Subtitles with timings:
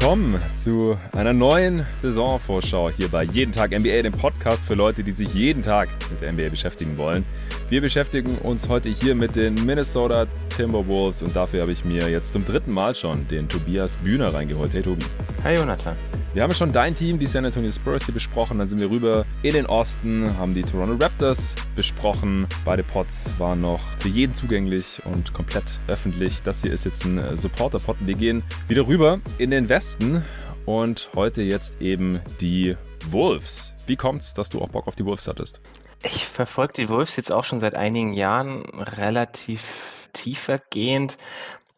[0.00, 5.12] willkommen zu einer neuen Saisonvorschau hier bei Jeden Tag NBA, dem Podcast für Leute, die
[5.12, 7.22] sich jeden Tag mit der NBA beschäftigen wollen.
[7.68, 10.26] Wir beschäftigen uns heute hier mit den Minnesota
[10.60, 14.74] Timberwolves und dafür habe ich mir jetzt zum dritten Mal schon den Tobias Bühner reingeholt.
[14.74, 15.06] Hey Tobi.
[15.42, 15.96] Hi Jonathan.
[16.34, 18.58] Wir haben schon dein Team, die San Antonio Spurs, hier besprochen.
[18.58, 22.46] Dann sind wir rüber in den Osten, haben die Toronto Raptors besprochen.
[22.66, 26.42] Beide Pots waren noch für jeden zugänglich und komplett öffentlich.
[26.42, 27.96] Das hier ist jetzt ein Supporter-Pot.
[28.00, 30.22] Wir gehen wieder rüber in den Westen
[30.66, 33.72] und heute jetzt eben die Wolves.
[33.86, 35.62] Wie kommt's, dass du auch Bock auf die Wolves hattest?
[36.02, 41.18] Ich verfolge die Wolves jetzt auch schon seit einigen Jahren relativ tiefergehend.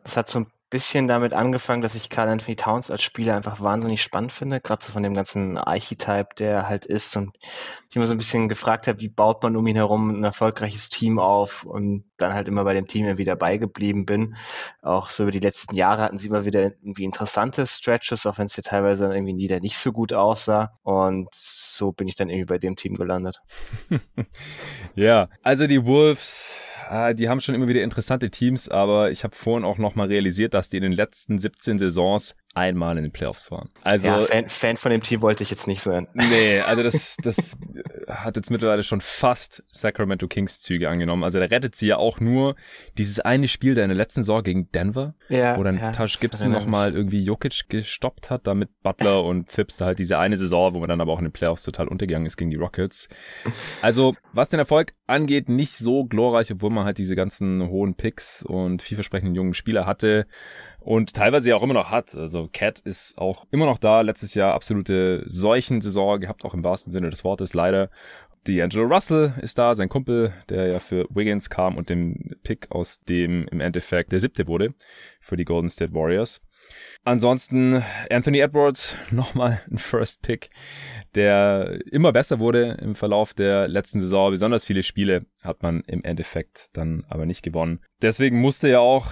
[0.02, 3.60] Das hat so ein bisschen damit angefangen, dass ich Carl Anthony Towns als Spieler einfach
[3.60, 7.36] wahnsinnig spannend finde, gerade so von dem ganzen Archetype, der halt ist und
[7.90, 10.88] ich immer so ein bisschen gefragt habe, wie baut man um ihn herum ein erfolgreiches
[10.88, 14.34] Team auf und dann halt immer bei dem Team wieder beigeblieben bin.
[14.80, 18.46] Auch so über die letzten Jahre hatten sie immer wieder irgendwie interessante Stretches, auch wenn
[18.46, 22.30] es ja teilweise dann irgendwie wieder nicht so gut aussah und so bin ich dann
[22.30, 23.42] irgendwie bei dem Team gelandet.
[24.94, 26.56] ja, also die Wolves
[27.14, 30.68] die haben schon immer wieder interessante Teams, aber ich habe vorhin auch nochmal realisiert, dass
[30.68, 33.70] die in den letzten 17 Saisons einmal in den Playoffs waren.
[33.82, 36.08] Also ja, Fan, Fan, von dem Team wollte ich jetzt nicht sein.
[36.32, 37.58] Nee, also das, das
[38.08, 41.24] hat jetzt mittlerweile schon fast Sacramento Kings Züge angenommen.
[41.24, 42.56] Also da rettet sie ja auch nur
[42.96, 46.20] dieses eine Spiel da in der letzten Saison gegen Denver, ja, wo dann ja, Tash
[46.20, 50.72] Gibson nochmal irgendwie Jokic gestoppt hat, damit Butler und Phipps da halt diese eine Saison,
[50.74, 53.08] wo man dann aber auch in den Playoffs total untergegangen ist gegen die Rockets.
[53.80, 58.42] Also was den Erfolg angeht, nicht so glorreich, obwohl man halt diese ganzen hohen Picks
[58.42, 60.26] und vielversprechenden jungen Spieler hatte
[60.84, 62.14] und teilweise ja auch immer noch hat.
[62.14, 64.00] Also Cat ist auch immer noch da.
[64.00, 67.90] Letztes Jahr absolute Seuchensaison gehabt, auch im wahrsten Sinne des Wortes leider.
[68.46, 73.00] D'Angelo Russell ist da, sein Kumpel, der ja für Wiggins kam und den Pick aus
[73.02, 74.74] dem im Endeffekt der siebte wurde
[75.20, 76.40] für die Golden State Warriors.
[77.04, 80.50] Ansonsten Anthony Edwards, nochmal ein First Pick,
[81.14, 84.30] der immer besser wurde im Verlauf der letzten Saison.
[84.30, 87.80] Besonders viele Spiele hat man im Endeffekt dann aber nicht gewonnen.
[88.00, 89.06] Deswegen musste ja auch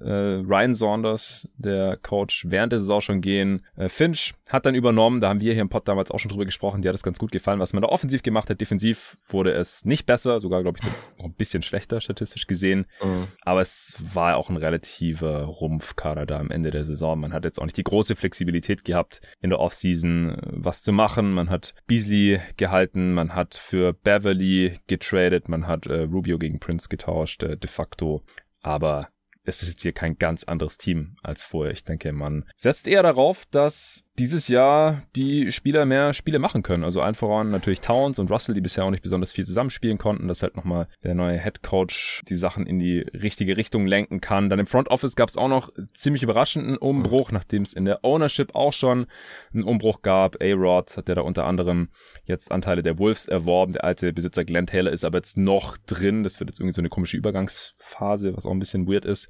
[0.00, 3.64] äh, Ryan Saunders, der Coach, während der Saison schon gehen.
[3.76, 6.44] Äh, Finch hat dann übernommen, da haben wir hier im Pod damals auch schon drüber
[6.44, 8.60] gesprochen, die hat es ganz gut gefallen, was man da offensiv gemacht hat.
[8.60, 10.86] Defensiv wurde es nicht besser, sogar, glaube ich,
[11.18, 12.86] noch ein bisschen schlechter statistisch gesehen.
[13.02, 13.26] Mhm.
[13.42, 17.18] Aber es war auch ein relativer Rumpfkader da am Ende der Saison.
[17.18, 20.92] Man hat jetzt auch nicht die große Flexibilität gehabt, in der Offseason äh, was zu
[20.92, 21.32] machen.
[21.32, 26.88] Man hat Beasley gehalten, man hat für Beverly getradet, man hat äh, Rubio gegen Prince
[26.88, 28.22] getauscht, äh, de facto.
[28.62, 29.08] Aber
[29.46, 31.72] es ist jetzt hier kein ganz anderes Team als vorher.
[31.72, 36.84] Ich denke, man setzt eher darauf, dass dieses Jahr die Spieler mehr Spiele machen können.
[36.84, 40.28] Also allen voran natürlich Towns und Russell, die bisher auch nicht besonders viel zusammenspielen konnten,
[40.28, 44.48] dass halt nochmal der neue Head Coach die Sachen in die richtige Richtung lenken kann.
[44.48, 48.04] Dann im Front Office gab es auch noch ziemlich überraschenden Umbruch, nachdem es in der
[48.04, 49.06] Ownership auch schon
[49.52, 50.36] einen Umbruch gab.
[50.42, 51.88] A-Rod hat ja da unter anderem
[52.24, 53.72] jetzt Anteile der Wolves erworben.
[53.72, 56.22] Der alte Besitzer Glenn Taylor ist aber jetzt noch drin.
[56.22, 59.28] Das wird jetzt irgendwie so eine komische Übergangsphase, was auch ein bisschen weird ist.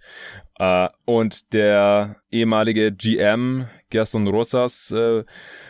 [0.59, 5.25] Uh, und der ehemalige GM Gerson Rosas äh,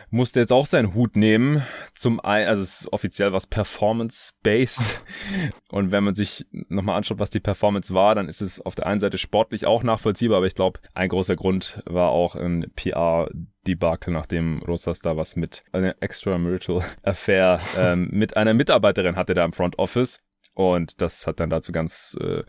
[0.09, 1.63] musste jetzt auch seinen Hut nehmen.
[1.93, 5.01] Zum einen, also es ist offiziell was Performance-based.
[5.69, 8.85] Und wenn man sich nochmal anschaut, was die Performance war, dann ist es auf der
[8.85, 13.29] einen Seite sportlich auch nachvollziehbar, aber ich glaube, ein großer Grund war auch ein PR
[13.65, 19.45] Debakel, nachdem Rosas da was mit einer extramarital Affair ähm, mit einer Mitarbeiterin hatte da
[19.45, 20.21] im Front Office.
[20.57, 22.41] Und das hat dann dazu ganz äh,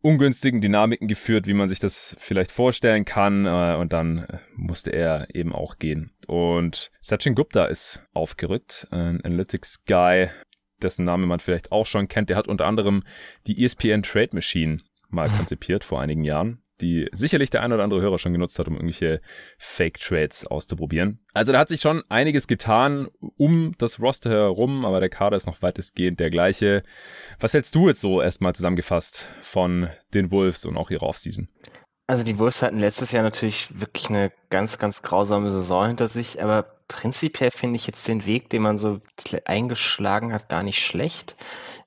[0.00, 3.44] ungünstigen Dynamiken geführt, wie man sich das vielleicht vorstellen kann.
[3.44, 6.12] Äh, und dann äh, musste er eben auch gehen.
[6.28, 10.28] Und Sachin Gupta ist aufgerückt, ein Analytics Guy,
[10.80, 12.30] dessen Name man vielleicht auch schon kennt.
[12.30, 13.02] Der hat unter anderem
[13.48, 14.78] die ESPN Trade Machine
[15.08, 18.68] mal konzipiert vor einigen Jahren die sicherlich der ein oder andere Hörer schon genutzt hat,
[18.68, 19.20] um irgendwelche
[19.58, 21.20] Fake-Trades auszuprobieren.
[21.32, 25.46] Also da hat sich schon einiges getan um das Roster herum, aber der Kader ist
[25.46, 26.82] noch weitestgehend der gleiche.
[27.40, 31.48] Was hältst du jetzt so erstmal zusammengefasst von den Wolves und auch ihrer Offseason?
[32.08, 36.40] Also die Wolves hatten letztes Jahr natürlich wirklich eine ganz, ganz grausame Saison hinter sich,
[36.40, 39.00] aber prinzipiell finde ich jetzt den Weg, den man so
[39.44, 41.34] eingeschlagen hat, gar nicht schlecht.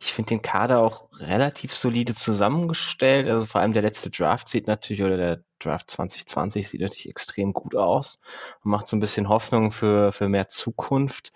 [0.01, 3.29] Ich finde den Kader auch relativ solide zusammengestellt.
[3.29, 7.53] Also vor allem der letzte Draft sieht natürlich, oder der Draft 2020 sieht natürlich extrem
[7.53, 8.19] gut aus
[8.63, 11.31] und macht so ein bisschen Hoffnung für, für mehr Zukunft.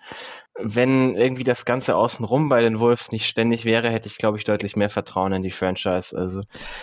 [0.56, 4.44] Wenn irgendwie das Ganze außenrum bei den Wolves nicht ständig wäre, hätte ich, glaube ich,
[4.44, 6.16] deutlich mehr Vertrauen in die Franchise.
[6.16, 6.42] Also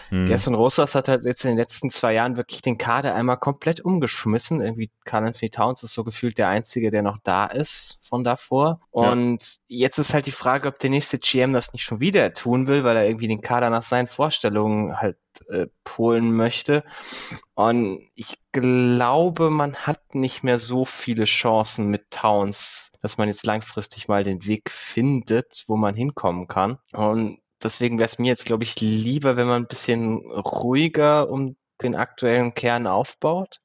[0.10, 0.26] hm.
[0.26, 3.80] Gerson Rosas hat halt jetzt in den letzten zwei Jahren wirklich den Kader einmal komplett
[3.80, 4.60] umgeschmissen.
[4.60, 8.82] Irgendwie Carl Anthony Towns ist so gefühlt der Einzige, der noch da ist von davor.
[8.92, 9.86] Und ja.
[9.86, 12.84] jetzt ist halt die Frage, ob der nächste GM das nicht schon wieder tun will,
[12.84, 15.18] weil er irgendwie den Kader nach seinen Vorstellungen halt
[15.50, 16.84] äh, polen möchte.
[17.62, 23.46] Und ich glaube, man hat nicht mehr so viele Chancen mit Towns, dass man jetzt
[23.46, 26.80] langfristig mal den Weg findet, wo man hinkommen kann.
[26.92, 31.56] Und deswegen wäre es mir jetzt, glaube ich, lieber, wenn man ein bisschen ruhiger um
[31.84, 33.62] den aktuellen Kern aufbaut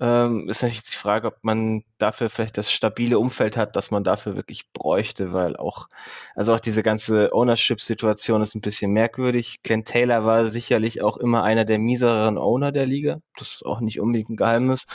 [0.00, 4.04] ähm, ist natürlich die Frage, ob man dafür vielleicht das stabile Umfeld hat, das man
[4.04, 5.88] dafür wirklich bräuchte, weil auch,
[6.36, 9.62] also auch diese ganze Ownership-Situation ist ein bisschen merkwürdig.
[9.64, 13.20] Clint Taylor war sicherlich auch immer einer der misereren Owner der Liga.
[13.36, 14.86] Das ist auch nicht unbedingt ein Geheimnis.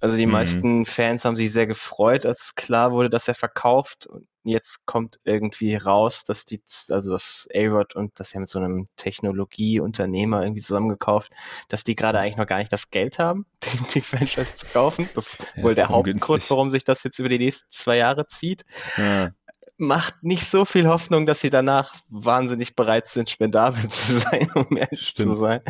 [0.00, 0.32] Also die mhm.
[0.32, 4.06] meisten Fans haben sich sehr gefreut, als klar wurde, dass er verkauft.
[4.06, 8.58] Und jetzt kommt irgendwie raus, dass die, also das A-Rod und das ja mit so
[8.58, 11.32] einem Technologieunternehmer irgendwie zusammengekauft,
[11.68, 13.46] dass die gerade eigentlich noch gar nicht das Geld haben,
[13.94, 14.02] die
[14.34, 15.08] Franchise zu kaufen.
[15.14, 18.26] Das ist ja, wohl der Hauptgrund, warum sich das jetzt über die nächsten zwei Jahre
[18.26, 18.64] zieht.
[18.96, 19.30] Ja.
[19.76, 24.76] Macht nicht so viel Hoffnung, dass sie danach wahnsinnig bereit sind, spendabel zu sein, um
[24.76, 25.34] ehrlich Stimmt.
[25.34, 25.60] zu sein.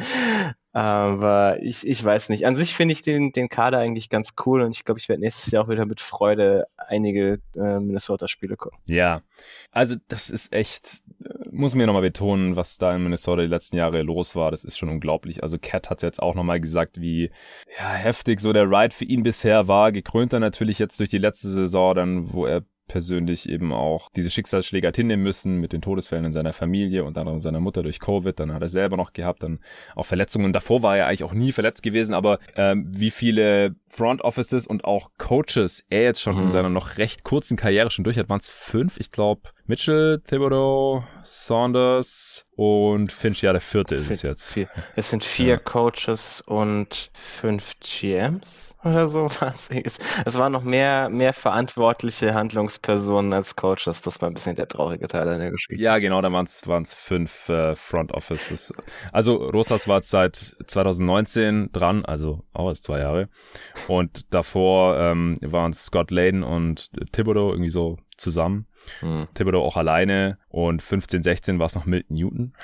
[0.75, 2.47] Aber ich, ich weiß nicht.
[2.47, 5.23] An sich finde ich den, den Kader eigentlich ganz cool und ich glaube, ich werde
[5.23, 8.81] nächstes Jahr auch wieder mit Freude einige äh, Minnesota-Spiele gucken.
[8.85, 9.23] Ja,
[9.71, 13.77] also das ist echt, äh, muss mir nochmal betonen, was da in Minnesota die letzten
[13.77, 14.51] Jahre los war.
[14.51, 15.45] Das ist schon unglaublich.
[15.45, 17.31] Also Cat hat jetzt auch nochmal gesagt, wie
[17.79, 19.93] ja, heftig so der Ride für ihn bisher war.
[19.93, 24.31] Gekrönt dann natürlich jetzt durch die letzte Saison, dann wo er persönlich eben auch diese
[24.31, 28.01] Schicksalsschläge hat hinnehmen müssen mit den Todesfällen in seiner Familie und dann seiner Mutter durch
[28.01, 28.39] Covid.
[28.39, 29.61] Dann hat er selber noch gehabt, dann
[29.95, 30.53] auch Verletzungen.
[30.53, 34.85] Davor war er eigentlich auch nie verletzt gewesen, aber ähm, wie viele Front Offices und
[34.85, 36.43] auch Coaches er jetzt schon mhm.
[36.43, 40.21] in seiner noch recht kurzen Karriere schon durch hat, waren es fünf, ich glaube, Mitchell,
[40.21, 44.53] Thibodeau, Saunders und Finch, ja, der vierte ist es jetzt.
[44.53, 44.69] Vier.
[44.95, 45.57] Es sind vier ja.
[45.57, 49.31] Coaches und fünf GMs oder so.
[50.27, 54.03] Es waren noch mehr, mehr verantwortliche Handlungspersonen als Coaches.
[54.03, 55.83] Das war ein bisschen der traurige Teil der Geschichte.
[55.83, 58.71] Ja, genau, da waren es fünf äh, Front Offices.
[59.13, 63.31] Also Rosas war seit 2019 dran, also auch erst zwei Jahre.
[63.89, 68.67] Und davor ähm, waren es Scott Layden und Thibodeau irgendwie so zusammen.
[69.01, 69.29] Hm.
[69.35, 72.53] Thibodeau auch alleine und 15, 16 war es noch Milton Newton.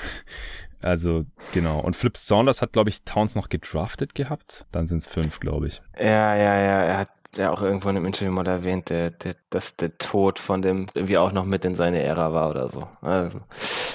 [0.83, 1.81] Also, genau.
[1.81, 4.65] Und Flip Saunders hat, glaube ich, Towns noch gedraftet gehabt.
[4.73, 5.83] Dann sind es fünf, glaube ich.
[5.99, 6.81] Ja, ja, ja.
[6.81, 10.39] Er hat ja auch irgendwo in einem Interview mal erwähnt, der, der, dass der Tod
[10.39, 12.89] von dem irgendwie auch noch mit in seine Ära war oder so.
[13.03, 13.41] Also,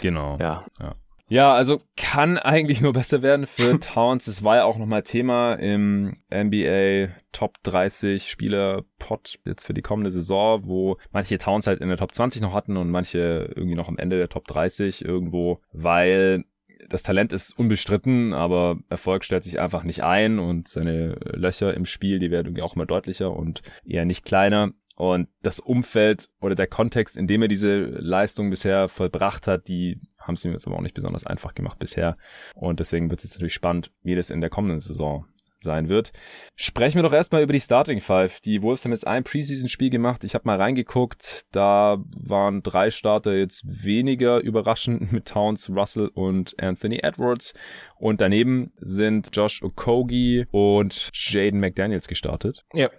[0.02, 0.38] genau.
[0.40, 0.66] Ja.
[0.80, 0.94] ja.
[1.28, 4.28] Ja, also kann eigentlich nur besser werden für Towns.
[4.28, 9.82] Es war ja auch nochmal Thema im NBA Top 30 Spieler Pot jetzt für die
[9.82, 13.76] kommende Saison, wo manche Towns halt in der Top 20 noch hatten und manche irgendwie
[13.76, 16.46] noch am Ende der Top 30 irgendwo, weil
[16.90, 21.86] das Talent ist unbestritten, aber Erfolg stellt sich einfach nicht ein und seine Löcher im
[21.86, 24.72] Spiel, die werden irgendwie auch immer deutlicher und eher nicht kleiner.
[24.96, 30.00] Und das Umfeld oder der Kontext, in dem er diese Leistung bisher vollbracht hat, die
[30.26, 32.18] haben es ihm jetzt aber auch nicht besonders einfach gemacht bisher.
[32.54, 35.26] Und deswegen wird es jetzt natürlich spannend, wie das in der kommenden Saison
[35.58, 36.12] sein wird.
[36.56, 38.42] Sprechen wir doch erstmal über die Starting Five.
[38.42, 40.24] Die Wolves haben jetzt ein Preseason-Spiel gemacht.
[40.24, 41.46] Ich habe mal reingeguckt.
[41.52, 47.54] Da waren drei Starter jetzt weniger überraschend mit Towns, Russell und Anthony Edwards.
[47.98, 52.66] Und daneben sind Josh Okogie und Jaden McDaniels gestartet.
[52.74, 52.90] Ja.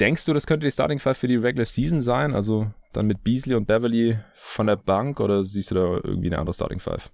[0.00, 2.34] Denkst du, das könnte die Starting Five für die Regular Season sein?
[2.34, 6.38] Also dann mit Beasley und Beverly von der Bank oder siehst du da irgendwie eine
[6.38, 7.10] andere Starting Five?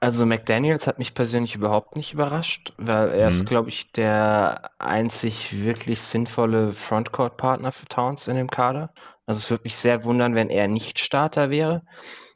[0.00, 3.28] Also McDaniels hat mich persönlich überhaupt nicht überrascht, weil er mhm.
[3.28, 8.92] ist, glaube ich, der einzig wirklich sinnvolle Frontcourt-Partner für Towns in dem Kader.
[9.26, 11.82] Also es würde mich sehr wundern, wenn er nicht Starter wäre.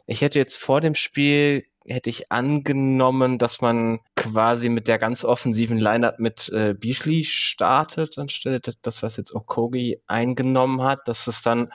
[0.06, 5.24] Ich hätte jetzt vor dem Spiel hätte ich angenommen, dass man quasi mit der ganz
[5.24, 11.42] offensiven Lineup mit äh, Beasley startet, anstelle das, was jetzt Okogi eingenommen hat, dass es
[11.42, 11.72] dann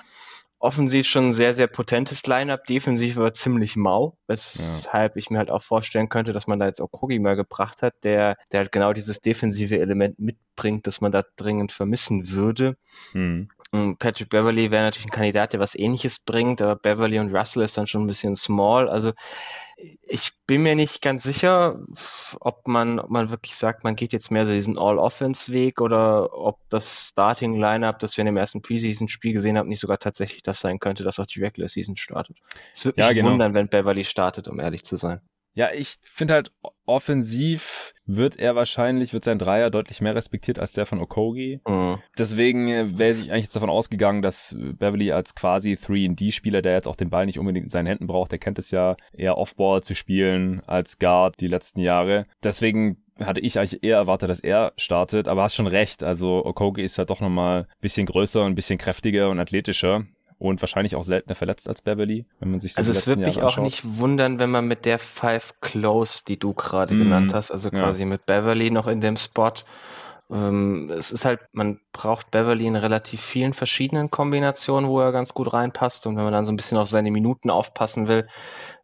[0.62, 5.20] offensiv schon ein sehr, sehr potentes Lineup, defensiv aber ziemlich mau, weshalb ja.
[5.20, 8.38] ich mir halt auch vorstellen könnte, dass man da jetzt Okogi mal gebracht hat, der,
[8.52, 12.78] der halt genau dieses defensive Element mitbringt, das man da dringend vermissen würde.
[13.12, 13.50] Hm.
[13.72, 17.78] Patrick Beverly wäre natürlich ein Kandidat, der was ähnliches bringt, aber Beverly und Russell ist
[17.78, 18.90] dann schon ein bisschen small.
[18.90, 19.14] Also
[20.04, 21.80] ich bin mir nicht ganz sicher,
[22.42, 26.60] ob man, ob man wirklich sagt, man geht jetzt mehr so diesen All-Offense-Weg oder ob
[26.68, 30.80] das Starting-Lineup, das wir in dem ersten Preseason-Spiel gesehen haben, nicht sogar tatsächlich das sein
[30.80, 32.38] könnte, dass auch die Regular Season startet.
[32.74, 33.32] Es würde mich ja, genau.
[33.32, 35.22] wundern, wenn Beverly startet, um ehrlich zu sein.
[35.54, 36.52] Ja, ich finde halt,
[36.86, 41.62] offensiv wird er wahrscheinlich, wird sein Dreier deutlich mehr respektiert als der von Okogi.
[41.68, 42.00] Mhm.
[42.18, 46.88] Deswegen äh, wäre ich eigentlich jetzt davon ausgegangen, dass Beverly als quasi 3D-Spieler, der jetzt
[46.88, 49.84] auch den Ball nicht unbedingt in seinen Händen braucht, der kennt es ja, eher Offball
[49.84, 52.26] zu spielen als Guard die letzten Jahre.
[52.44, 56.04] Deswegen hatte ich eigentlich eher erwartet, dass er startet, aber hast schon recht.
[56.04, 60.06] Also Okogi ist halt doch nochmal ein bisschen größer und ein bisschen kräftiger und athletischer
[60.42, 63.44] und wahrscheinlich auch seltener verletzt als Beverly, wenn man sich so Also es würde mich
[63.44, 66.98] auch nicht wundern, wenn man mit der Five Close, die du gerade mm.
[66.98, 68.08] genannt hast, also quasi ja.
[68.08, 69.54] mit Beverly noch in dem Spot,
[70.32, 75.36] ähm, es ist halt, man braucht Beverly in relativ vielen verschiedenen Kombinationen, wo er ganz
[75.36, 76.08] gut reinpasst.
[76.08, 78.28] Und wenn man dann so ein bisschen auf seine Minuten aufpassen will,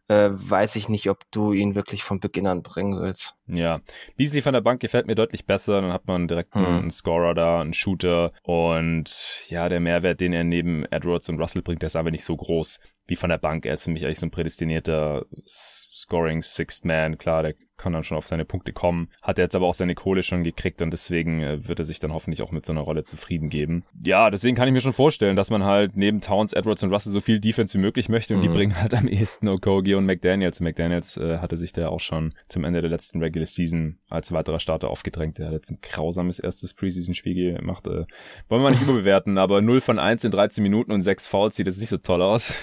[0.08, 3.36] äh, weiß ich nicht, ob du ihn wirklich von Beginn an bringen willst.
[3.48, 3.82] Ja,
[4.16, 5.82] Beasley von der Bank gefällt mir deutlich besser.
[5.82, 6.66] Dann hat man direkt hm.
[6.66, 11.62] einen Scorer da, einen Shooter und ja, der Mehrwert, den er neben Edwards und Russell
[11.62, 13.66] bringt, der ist aber nicht so groß wie von der Bank.
[13.66, 17.18] Er ist für mich eigentlich so ein prädestinierter Scoring Sixth Man.
[17.18, 19.10] Klar, der kann dann schon auf seine Punkte kommen.
[19.22, 22.00] Hat er jetzt aber auch seine Kohle schon gekriegt und deswegen äh, wird er sich
[22.00, 23.86] dann hoffentlich auch mit so einer Rolle zufrieden geben.
[24.04, 27.12] Ja, deswegen kann ich mir schon vorstellen, dass man halt neben Towns, Edwards und Russell
[27.12, 28.44] so viel Defense wie möglich möchte und mhm.
[28.44, 30.60] die bringen halt am ehesten Okogie und McDaniels.
[30.60, 34.60] McDaniels äh, hatte sich da auch schon zum Ende der letzten Regular Season als weiterer
[34.60, 35.38] Starter aufgedrängt.
[35.38, 37.86] Der hat jetzt ein grausames erstes Preseason-Spiel gemacht.
[37.86, 38.06] Äh,
[38.50, 41.68] wollen wir nicht überbewerten, aber 0 von 1 in 13 Minuten und 6 Fouls sieht
[41.68, 42.56] jetzt nicht so toll aus.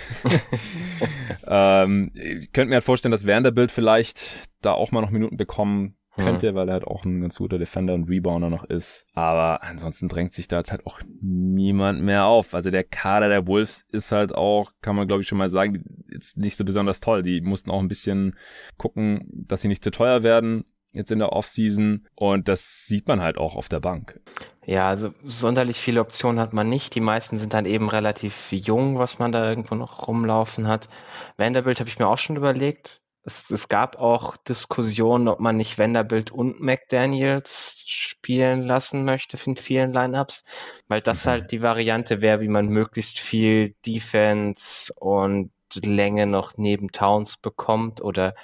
[1.47, 5.97] ähm, ich könnte mir halt vorstellen, dass Vanderbilt vielleicht da auch mal noch Minuten bekommen
[6.17, 6.57] könnte, mhm.
[6.57, 9.05] weil er halt auch ein ganz guter Defender und Rebounder noch ist.
[9.15, 12.55] Aber ansonsten drängt sich da jetzt halt auch niemand mehr auf.
[12.55, 16.05] Also der Kader der Wolves ist halt auch, kann man glaube ich schon mal sagen,
[16.11, 17.23] jetzt nicht so besonders toll.
[17.23, 18.37] Die mussten auch ein bisschen
[18.77, 20.65] gucken, dass sie nicht zu teuer werden
[20.95, 24.21] jetzt in der Offseason und das sieht man halt auch auf der Bank.
[24.67, 26.95] Ja, also sonderlich viele Optionen hat man nicht.
[26.95, 30.89] Die meisten sind dann eben relativ jung, was man da irgendwo noch rumlaufen hat.
[31.37, 33.01] Vanderbilt habe ich mir auch schon überlegt.
[33.27, 39.57] Es, es gab auch Diskussionen, ob man nicht Vanderbilt und McDaniels spielen lassen möchte in
[39.57, 40.45] vielen Lineups,
[40.89, 41.31] weil das mhm.
[41.31, 45.51] halt die Variante wäre, wie man möglichst viel Defense und
[45.83, 48.35] Länge noch neben Towns bekommt oder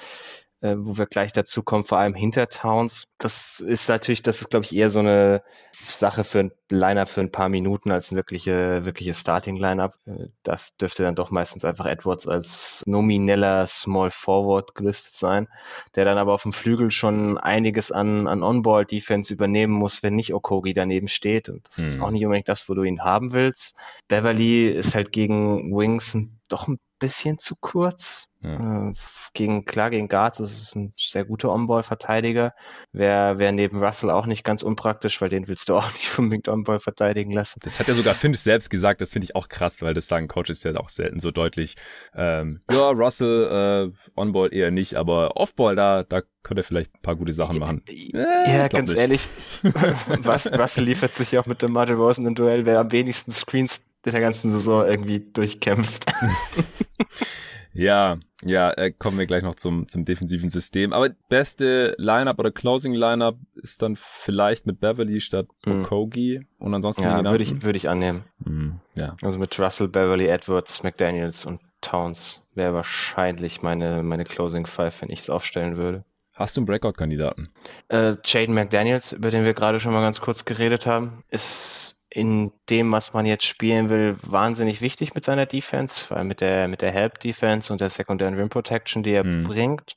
[0.61, 3.07] äh, wo wir gleich dazu kommen, vor allem hinter Towns.
[3.19, 7.21] Das ist natürlich, das ist, glaube ich, eher so eine Sache für ein Lineup für
[7.21, 9.95] ein paar Minuten als ein wirkliche, wirkliche Starting-Lineup.
[10.07, 15.49] Äh, da dürfte dann doch meistens einfach Edwards als nomineller Small Forward gelistet sein,
[15.97, 20.35] der dann aber auf dem Flügel schon einiges an, an On-Ball-Defense übernehmen muss, wenn nicht
[20.35, 21.49] Okogi daneben steht.
[21.49, 22.03] Und das ist hm.
[22.03, 23.75] auch nicht unbedingt das, wo du ihn haben willst.
[24.09, 26.17] Beverly ist halt gegen Wings
[26.49, 28.29] doch ein bisschen zu kurz.
[28.43, 28.89] Ja.
[28.89, 28.93] Äh,
[29.35, 32.55] gegen, klar, gegen Guards das ist ein sehr guter On-Ball-Verteidiger.
[32.93, 36.49] Wäre wär neben Russell auch nicht ganz unpraktisch, weil den willst du auch nicht unbedingt
[36.49, 37.61] On-Ball verteidigen lassen.
[37.63, 40.29] Das hat ja sogar Finch selbst gesagt, das finde ich auch krass, weil das sagen
[40.29, 41.75] Coaches ja auch selten so deutlich.
[42.15, 47.03] Ähm, ja, Russell, äh, On-Ball eher nicht, aber Off-Ball, da, da könnte er vielleicht ein
[47.03, 47.83] paar gute Sachen machen.
[47.89, 48.99] Äh, ja, ganz nicht.
[48.99, 49.27] ehrlich,
[50.23, 53.33] was, Russell liefert sich ja auch mit dem Martin Rosen im Duell, wer am wenigsten
[53.33, 56.07] Screens der ganzen Saison irgendwie durchkämpft.
[57.73, 60.93] ja, ja, äh, kommen wir gleich noch zum, zum defensiven System.
[60.93, 65.83] Aber beste Lineup oder Closing Lineup ist dann vielleicht mit Beverly statt mm.
[65.83, 68.25] Okogie und ansonsten ja, würde ich würde ich annehmen.
[68.39, 69.17] Mm, ja.
[69.21, 75.11] Also mit Russell, Beverly, Edwards, McDaniels und Towns wäre wahrscheinlich meine meine Closing Five, wenn
[75.11, 76.05] ich es aufstellen würde.
[76.35, 77.51] Hast du einen Breakout-Kandidaten?
[77.89, 82.53] Äh, Jaden McDaniels, über den wir gerade schon mal ganz kurz geredet haben, ist in
[82.71, 86.83] dem, was man jetzt spielen will, wahnsinnig wichtig mit seiner Defense, weil mit der, mit
[86.83, 89.45] der Help Defense und der Secondary Rim Protection, die er mhm.
[89.45, 89.97] bringt,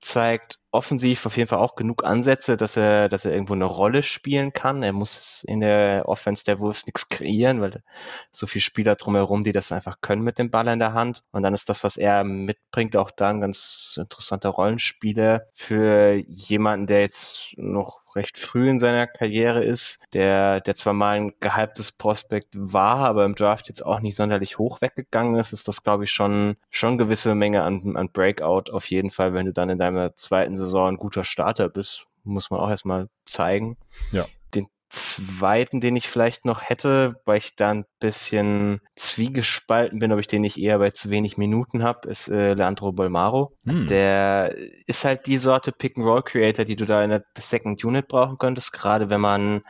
[0.00, 4.02] zeigt offensiv auf jeden Fall auch genug Ansätze, dass er, dass er irgendwo eine Rolle
[4.02, 4.82] spielen kann.
[4.82, 7.82] Er muss in der Offense der Wolves nichts kreieren, weil
[8.30, 11.22] so viele Spieler drumherum, die das einfach können mit dem Ball in der Hand.
[11.32, 16.86] Und dann ist das, was er mitbringt, auch da ein ganz interessanter Rollenspieler für jemanden,
[16.86, 21.92] der jetzt noch recht früh in seiner Karriere ist, der, der zwar mal ein gehyptes
[22.00, 26.04] Prospekt war, aber im Draft jetzt auch nicht sonderlich hoch weggegangen ist, ist das, glaube
[26.04, 29.78] ich, schon, schon gewisse Menge an, an Breakout auf jeden Fall, wenn du dann in
[29.78, 33.76] deiner zweiten Saison ein guter Starter bist, muss man auch erstmal zeigen.
[34.12, 34.24] Ja.
[34.54, 40.20] Den zweiten, den ich vielleicht noch hätte, weil ich da ein bisschen zwiegespalten bin, ob
[40.20, 43.52] ich den nicht eher bei zu wenig Minuten habe, ist äh, Leandro Bolmaro.
[43.66, 43.86] Hm.
[43.88, 48.72] Der ist halt die Sorte Pick-and-Roll-Creator, die du da in der Second Unit brauchen könntest,
[48.72, 49.60] gerade wenn man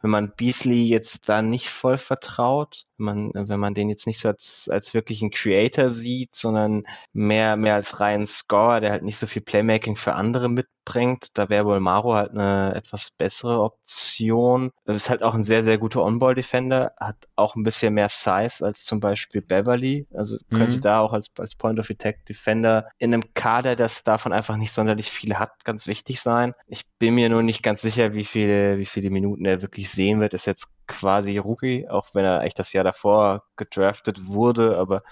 [0.00, 4.28] wenn man Beasley jetzt da nicht voll vertraut, man, wenn man den jetzt nicht so
[4.28, 9.26] als, als wirklichen Creator sieht, sondern mehr, mehr als reinen Scorer, der halt nicht so
[9.26, 14.70] viel Playmaking für andere mitbringt, da wäre wohl Maro halt eine etwas bessere Option.
[14.86, 18.84] Ist halt auch ein sehr, sehr guter On-Ball-Defender, hat auch ein bisschen mehr Size als
[18.84, 20.80] zum Beispiel Beverly, also könnte mhm.
[20.80, 25.64] da auch als, als Point-of-Attack-Defender in einem Kader, das davon einfach nicht sonderlich viele hat,
[25.64, 26.54] ganz wichtig sein.
[26.66, 30.20] Ich bin mir nur nicht ganz sicher, wie viele, wie viele Minuten er wirklich sehen
[30.20, 35.02] wird, ist jetzt quasi Rookie, auch wenn er echt das Jahr davor gedraftet wurde, aber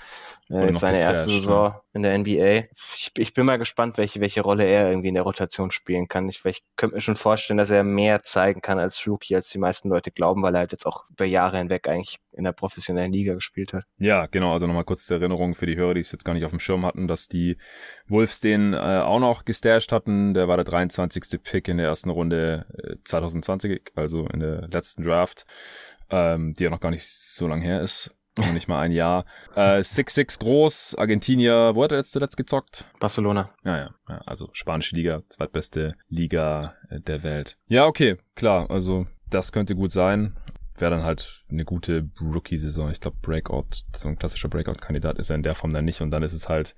[0.49, 1.83] äh, jetzt seine erste Saison ja.
[1.93, 2.69] in der NBA.
[2.95, 6.29] Ich, ich, bin mal gespannt, welche, welche Rolle er irgendwie in der Rotation spielen kann.
[6.29, 9.59] Ich, ich könnte mir schon vorstellen, dass er mehr zeigen kann als Rookie, als die
[9.59, 13.13] meisten Leute glauben, weil er halt jetzt auch über Jahre hinweg eigentlich in der professionellen
[13.13, 13.85] Liga gespielt hat.
[13.99, 14.53] Ja, genau.
[14.53, 16.61] Also nochmal kurz zur Erinnerung für die Hörer, die es jetzt gar nicht auf dem
[16.61, 17.57] Schirm hatten, dass die
[18.07, 20.35] Wolves den äh, auch noch gestasht hatten.
[20.35, 21.43] Der war der 23.
[21.43, 25.45] Pick in der ersten Runde äh, 2020, also in der letzten Draft,
[26.11, 28.15] ähm, die ja noch gar nicht so lang her ist.
[28.39, 29.25] Noch nicht mal ein Jahr.
[29.55, 32.85] Äh, 6'6 groß, Argentinier, wo hat er jetzt zuletzt gezockt?
[33.01, 33.51] Barcelona.
[33.65, 37.57] Ja, ja, ja, also spanische Liga, zweitbeste Liga äh, der Welt.
[37.67, 40.37] Ja, okay, klar, also das könnte gut sein.
[40.79, 42.91] Wäre dann halt eine gute Rookie-Saison.
[42.91, 46.03] Ich glaube, Breakout, so ein klassischer Breakout-Kandidat ist er in der Form dann nicht.
[46.03, 46.75] Und dann ist es halt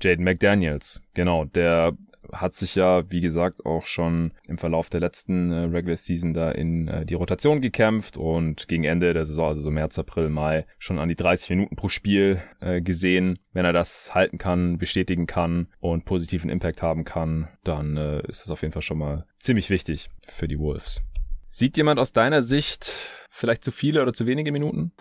[0.00, 1.02] Jaden McDaniels.
[1.14, 1.96] Genau, der
[2.32, 6.50] hat sich ja, wie gesagt, auch schon im Verlauf der letzten äh, Regular Season da
[6.50, 10.66] in äh, die Rotation gekämpft und gegen Ende der Saison, also so März, April, Mai,
[10.78, 13.38] schon an die 30 Minuten pro Spiel äh, gesehen.
[13.52, 18.42] Wenn er das halten kann, bestätigen kann und positiven Impact haben kann, dann äh, ist
[18.42, 21.02] das auf jeden Fall schon mal ziemlich wichtig für die Wolves.
[21.52, 22.92] Sieht jemand aus deiner Sicht
[23.28, 24.92] vielleicht zu viele oder zu wenige Minuten?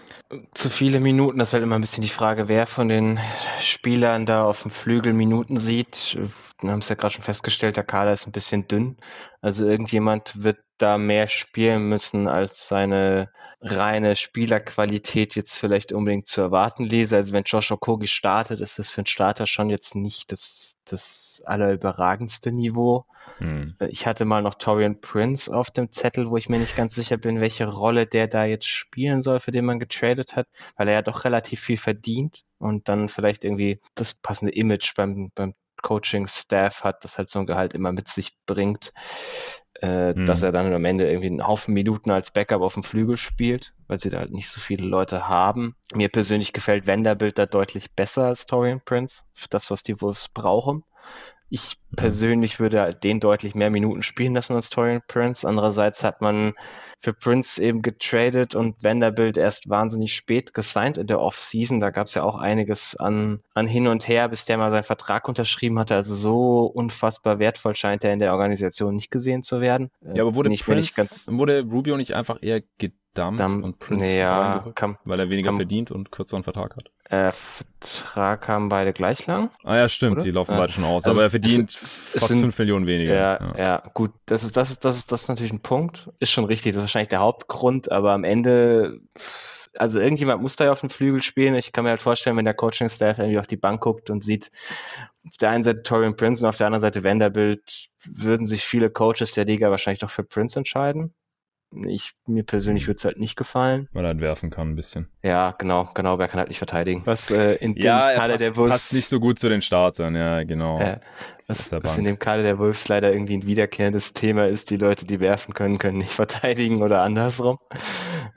[0.56, 3.20] Zu viele Minuten, das ist halt immer ein bisschen die Frage, wer von den
[3.60, 6.18] Spielern da auf dem Flügel Minuten sieht.
[6.60, 8.98] Wir haben es ja gerade schon festgestellt, der Kader ist ein bisschen dünn.
[9.42, 13.30] Also irgendjemand wird da mehr spielen müssen, als seine
[13.62, 17.18] reine Spielerqualität jetzt vielleicht unbedingt zu erwarten lese.
[17.18, 21.44] Also wenn Josh Okogi startet, ist das für einen Starter schon jetzt nicht das, das
[21.46, 23.06] allerüberragendste Niveau.
[23.38, 23.76] Hm.
[23.90, 27.18] Ich hatte mal noch Torian Prince auf dem Zettel, wo ich mir nicht ganz sicher
[27.18, 30.96] bin, welche Rolle der da jetzt spielen soll, für den man getradet hat, weil er
[30.96, 36.84] ja doch relativ viel verdient und dann vielleicht irgendwie das passende Image beim, beim Coaching-Staff
[36.84, 38.92] hat, das halt so ein Gehalt immer mit sich bringt
[39.82, 40.26] äh, hm.
[40.26, 43.74] dass er dann am Ende irgendwie einen Haufen Minuten als Backup auf dem Flügel spielt,
[43.88, 45.76] weil sie da halt nicht so viele Leute haben.
[45.94, 50.28] Mir persönlich gefällt Vanderbilt da deutlich besser als Torian Prince, für das, was die Wolves
[50.30, 50.84] brauchen.
[51.50, 51.96] Ich mhm.
[51.96, 55.48] persönlich würde halt den deutlich mehr Minuten spielen lassen als Torian Prince.
[55.48, 56.54] Andererseits hat man
[57.00, 61.80] für Prince eben getradet und Vanderbilt erst wahnsinnig spät gesigned in der Offseason.
[61.80, 64.84] Da gab es ja auch einiges an, an hin und her, bis der mal seinen
[64.84, 65.96] Vertrag unterschrieben hatte.
[65.96, 69.90] Also so unfassbar wertvoll scheint er in der Organisation nicht gesehen zu werden.
[70.02, 73.00] Ja, aber wurde, Prince, ganz, wurde Rubio nicht einfach eher gedumpt
[73.40, 76.92] Dump, und Prince ja, kann, weil er weniger kann, verdient und kürzeren Vertrag hat?
[77.10, 79.50] Äh, Vertrag haben beide gleich lang.
[79.64, 80.24] Ah ja, stimmt, oder?
[80.24, 80.60] die laufen ja.
[80.60, 81.06] beide schon aus.
[81.06, 83.16] Also aber er verdient es, fast sind, 5 Millionen weniger.
[83.16, 86.08] Ja, ja, ja, gut, das ist, das ist, das ist, das ist natürlich ein Punkt.
[86.20, 89.00] Ist schon richtig, das ist wahrscheinlich der Hauptgrund, aber am Ende,
[89.76, 91.56] also irgendjemand muss da ja auf dem Flügel spielen.
[91.56, 94.52] Ich kann mir halt vorstellen, wenn der Coaching-Staff irgendwie auf die Bank guckt und sieht,
[95.26, 98.92] auf der einen Seite Torian Prince und auf der anderen Seite Vanderbilt, würden sich viele
[98.92, 101.16] Coaches der Liga wahrscheinlich doch für Prince entscheiden.
[101.86, 103.88] Ich, mir persönlich würde es halt nicht gefallen.
[103.94, 105.08] Weil er entwerfen kann ein bisschen.
[105.22, 107.04] Ja, genau, genau, wer kann halt nicht verteidigen.
[107.06, 108.72] Was äh, in dem ja, Kader passt, der Wolves.
[108.72, 110.80] Passt nicht so gut zu den Startern, ja, genau.
[110.80, 111.00] Äh,
[111.48, 115.06] was, was in dem Kader der Wolves leider irgendwie ein wiederkehrendes Thema ist, die Leute,
[115.06, 117.60] die werfen können, können nicht verteidigen oder andersrum.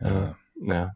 [0.01, 0.37] Ja.
[0.67, 0.95] Ja.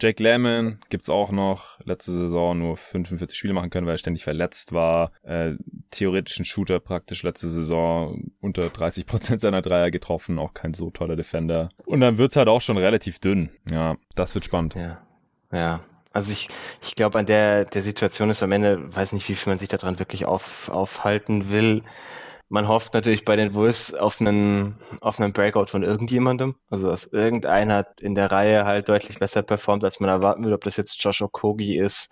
[0.00, 1.80] Jake Lemmon gibt's auch noch.
[1.84, 5.12] Letzte Saison nur 45 Spiele machen können, weil er ständig verletzt war.
[5.22, 5.54] Äh,
[5.90, 10.38] theoretischen Shooter praktisch letzte Saison unter 30 Prozent seiner Dreier getroffen.
[10.38, 11.70] Auch kein so toller Defender.
[11.84, 13.50] Und dann wird's halt auch schon relativ dünn.
[13.70, 14.74] Ja, das wird spannend.
[14.74, 15.02] Ja,
[15.52, 15.80] ja.
[16.12, 16.48] Also ich,
[16.82, 19.68] ich glaube, an der, der Situation ist am Ende, weiß nicht, wie viel man sich
[19.68, 21.82] daran wirklich auf, aufhalten will
[22.48, 26.54] man hofft natürlich bei den Wolves auf einen, auf einen Breakout von irgendjemandem.
[26.70, 30.64] Also, dass irgendeiner in der Reihe halt deutlich besser performt, als man erwarten will, ob
[30.64, 32.10] das jetzt Josh Okogi ist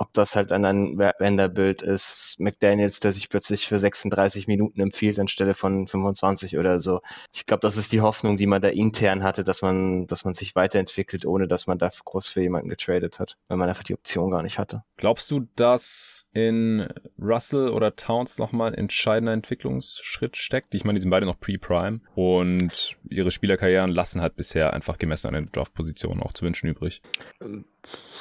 [0.00, 5.18] ob das halt an ein Vanderbilt ist, McDaniels, der sich plötzlich für 36 Minuten empfiehlt
[5.20, 7.02] anstelle von 25 oder so.
[7.34, 10.32] Ich glaube, das ist die Hoffnung, die man da intern hatte, dass man, dass man
[10.32, 13.92] sich weiterentwickelt, ohne dass man da groß für jemanden getradet hat, weil man einfach die
[13.92, 14.82] Option gar nicht hatte.
[14.96, 16.88] Glaubst du, dass in
[17.20, 20.74] Russell oder Towns nochmal ein entscheidender Entwicklungsschritt steckt?
[20.74, 25.28] Ich meine, die sind beide noch pre-prime und ihre Spielerkarrieren lassen halt bisher einfach gemessen
[25.28, 27.02] an den Draft-Positionen auch zu wünschen übrig.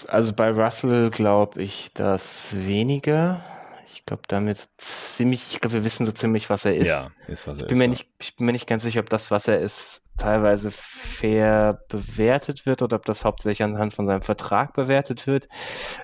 [0.07, 3.43] Also bei Russell glaube ich das weniger.
[3.93, 6.87] Ich glaube, damit ziemlich, ich glaube, wir wissen so ziemlich, was er ist.
[6.87, 7.79] Ja, ist was er ich bin ist.
[7.79, 7.89] Mir ja.
[7.89, 12.65] nicht, ich bin mir nicht ganz sicher, ob das, was er ist, teilweise fair bewertet
[12.65, 15.47] wird oder ob das hauptsächlich anhand von seinem Vertrag bewertet wird.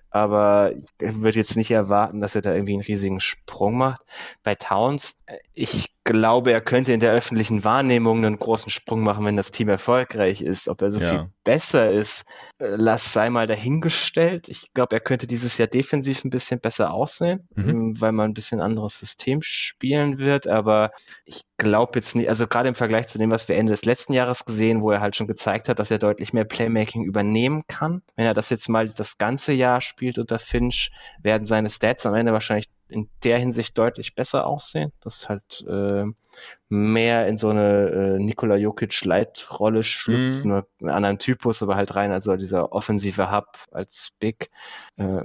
[0.09, 4.01] Aber ich würde jetzt nicht erwarten, dass er da irgendwie einen riesigen Sprung macht.
[4.43, 5.17] Bei Towns,
[5.53, 9.67] ich glaube, er könnte in der öffentlichen Wahrnehmung einen großen Sprung machen, wenn das Team
[9.67, 10.69] erfolgreich ist.
[10.69, 11.09] Ob er so ja.
[11.09, 12.25] viel besser ist,
[12.59, 14.47] äh, lass sei mal dahingestellt.
[14.47, 17.69] Ich glaube, er könnte dieses Jahr defensiv ein bisschen besser aussehen, mhm.
[17.69, 20.47] Ähm, weil man ein bisschen anderes System spielen wird.
[20.47, 20.91] Aber
[21.23, 24.13] ich glaube jetzt nicht, also gerade im Vergleich zu dem, was wir Ende des letzten
[24.13, 28.01] Jahres gesehen, wo er halt schon gezeigt hat, dass er deutlich mehr Playmaking übernehmen kann.
[28.15, 32.15] Wenn er das jetzt mal das ganze Jahr spielt unter Finch, werden seine Stats am
[32.15, 34.91] Ende wahrscheinlich in der Hinsicht deutlich besser aussehen.
[35.01, 36.05] Das ist halt äh,
[36.69, 40.49] mehr in so eine äh, Nikola Jokic Leitrolle schlüpft, mhm.
[40.49, 44.51] nur einen anderen Typus, aber halt rein, also dieser offensive Hub als Big.
[44.97, 45.23] Äh,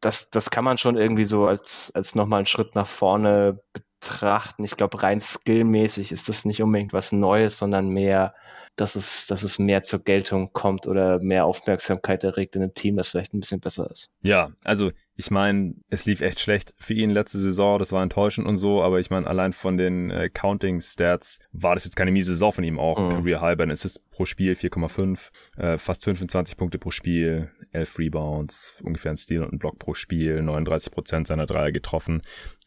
[0.00, 3.60] das, das kann man schon irgendwie so als, als nochmal einen Schritt nach vorne
[4.04, 4.64] betrachten.
[4.64, 8.34] Ich glaube, rein skillmäßig ist das nicht unbedingt was Neues, sondern mehr,
[8.76, 12.96] dass es, dass es mehr zur Geltung kommt oder mehr Aufmerksamkeit erregt in einem Team,
[12.96, 14.10] das vielleicht ein bisschen besser ist.
[14.22, 18.48] Ja, also ich meine, es lief echt schlecht für ihn letzte Saison, das war enttäuschend
[18.48, 22.32] und so, aber ich meine, allein von den äh, Counting-Stats war das jetzt keine miese
[22.32, 22.98] Saison von ihm auch.
[22.98, 23.16] Mhm.
[23.16, 28.74] Career High bei Assists pro Spiel 4,5, äh, fast 25 Punkte pro Spiel, 11 Rebounds,
[28.82, 32.22] ungefähr ein Steal und ein Block pro Spiel, 39 Prozent seiner Dreier getroffen.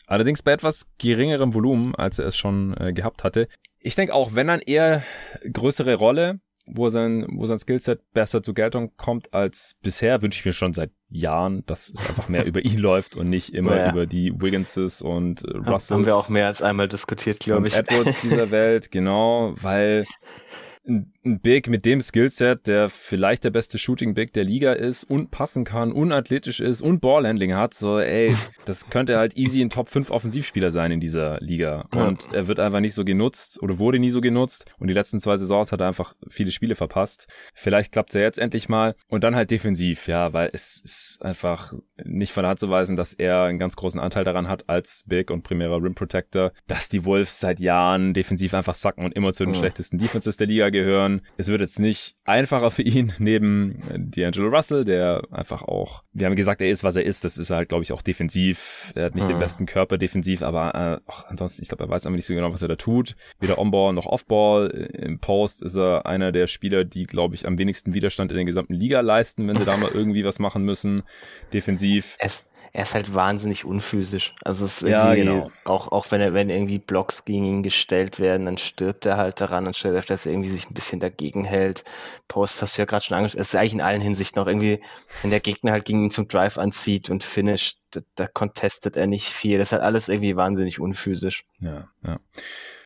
[0.07, 3.49] Allerdings bei etwas geringerem Volumen, als er es schon äh, gehabt hatte.
[3.79, 5.03] Ich denke auch, wenn dann eher
[5.51, 10.45] größere Rolle, wo sein, wo sein Skillset besser zur Geltung kommt als bisher, wünsche ich
[10.45, 13.91] mir schon seit Jahren, dass es einfach mehr über ihn läuft und nicht immer ja.
[13.91, 15.91] über die Wigginses und äh, Russells.
[15.91, 17.75] Haben wir auch mehr als einmal diskutiert, glaube ich.
[17.75, 20.05] Edwards dieser Welt, genau, weil
[20.87, 25.29] ein, Big mit dem Skillset, der vielleicht der beste Shooting Big der Liga ist und
[25.29, 28.33] passen kann, unathletisch ist und Ballhandling hat, so ey,
[28.65, 31.87] das könnte halt easy ein Top 5 Offensivspieler sein in dieser Liga.
[31.91, 34.65] Und er wird einfach nicht so genutzt oder wurde nie so genutzt.
[34.79, 37.27] Und die letzten zwei Saisons hat er einfach viele Spiele verpasst.
[37.53, 38.95] Vielleicht klappt er jetzt endlich mal.
[39.09, 41.73] Und dann halt defensiv, ja, weil es ist einfach
[42.05, 45.03] nicht von der Hand zu weisen, dass er einen ganz großen Anteil daran hat als
[45.07, 49.33] Big und primärer Rim Protector, dass die Wolves seit Jahren defensiv einfach sacken und immer
[49.33, 51.21] zu den schlechtesten Defenses der Liga gehören.
[51.37, 56.35] Es wird jetzt nicht einfacher für ihn neben D'Angelo Russell, der einfach auch, wir haben
[56.35, 57.23] gesagt, er ist, was er ist.
[57.23, 58.91] Das ist halt, glaube ich, auch defensiv.
[58.95, 59.33] Er hat nicht mhm.
[59.33, 62.33] den besten Körper defensiv, aber äh, auch ansonsten, ich glaube, er weiß einfach nicht so
[62.33, 63.15] genau, was er da tut.
[63.39, 64.69] Weder On-Ball noch Off-Ball.
[64.69, 68.45] Im Post ist er einer der Spieler, die, glaube ich, am wenigsten Widerstand in der
[68.45, 71.03] gesamten Liga leisten, wenn sie da mal irgendwie was machen müssen.
[71.53, 72.17] Defensiv.
[72.19, 74.35] Es, er ist halt wahnsinnig unphysisch.
[74.43, 75.49] Also es ist ja, genau.
[75.63, 79.41] auch, auch wenn er, wenn irgendwie Blocks gegen ihn gestellt werden, dann stirbt er halt
[79.41, 81.83] daran, anstatt dass er irgendwie sich ein bisschen dagegen hält.
[82.27, 84.81] Post hast du ja gerade schon angesprochen, es ist eigentlich in allen Hinsichten auch irgendwie,
[85.21, 89.07] wenn der Gegner halt gegen ihn zum Drive anzieht und finisht, da, da contestet er
[89.07, 89.57] nicht viel.
[89.57, 91.45] Das ist halt alles irgendwie wahnsinnig unphysisch.
[91.59, 92.19] Ja, ja.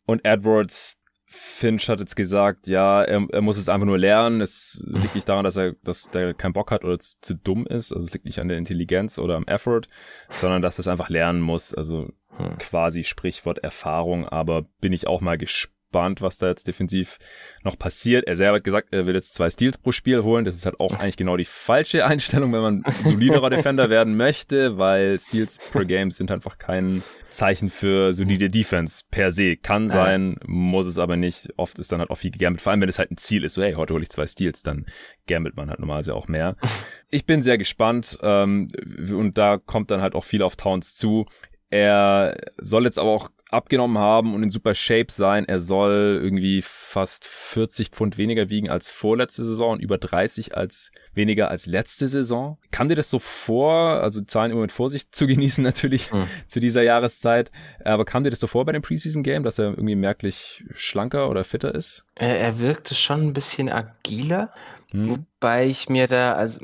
[0.05, 1.00] Und Edwards,
[1.33, 4.41] Finch hat jetzt gesagt, ja, er, er muss es einfach nur lernen.
[4.41, 7.65] Es liegt nicht daran, dass er, dass der keinen Bock hat oder zu, zu, dumm
[7.65, 7.93] ist.
[7.93, 9.83] Also es liegt nicht an der Intelligenz oder am Effort,
[10.29, 11.73] sondern dass er es einfach lernen muss.
[11.73, 12.57] Also hm.
[12.59, 14.27] quasi Sprichwort Erfahrung.
[14.27, 17.17] Aber bin ich auch mal gespannt was da jetzt defensiv
[17.63, 18.25] noch passiert.
[18.25, 20.45] Er selber hat gesagt, er will jetzt zwei Steals pro Spiel holen.
[20.45, 24.77] Das ist halt auch eigentlich genau die falsche Einstellung, wenn man soliderer Defender werden möchte,
[24.77, 29.57] weil Steals per Game sind einfach kein Zeichen für solide Defense per se.
[29.57, 31.49] Kann sein, muss es aber nicht.
[31.57, 32.61] Oft ist dann halt auch viel gegambelt.
[32.61, 34.61] Vor allem, wenn es halt ein Ziel ist, so hey, heute hole ich zwei Steals,
[34.63, 34.85] dann
[35.27, 36.55] gambelt man halt normalerweise auch mehr.
[37.13, 38.69] Ich bin sehr gespannt ähm,
[39.09, 41.25] und da kommt dann halt auch viel auf Towns zu.
[41.71, 45.45] Er soll jetzt aber auch abgenommen haben und in super Shape sein.
[45.45, 50.91] Er soll irgendwie fast 40 Pfund weniger wiegen als vorletzte Saison und über 30 als
[51.13, 52.57] weniger als letzte Saison.
[52.71, 54.01] Kam dir das so vor?
[54.01, 56.27] Also Zahlen immer mit Vorsicht zu genießen natürlich mhm.
[56.47, 57.51] zu dieser Jahreszeit.
[57.83, 61.29] Aber kam dir das so vor bei dem Preseason Game, dass er irgendwie merklich schlanker
[61.29, 62.05] oder fitter ist?
[62.15, 64.51] Er, er wirkte schon ein bisschen agiler.
[64.91, 65.09] Hm.
[65.09, 66.59] Wobei ich mir da, also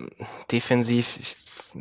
[0.52, 1.20] defensiv,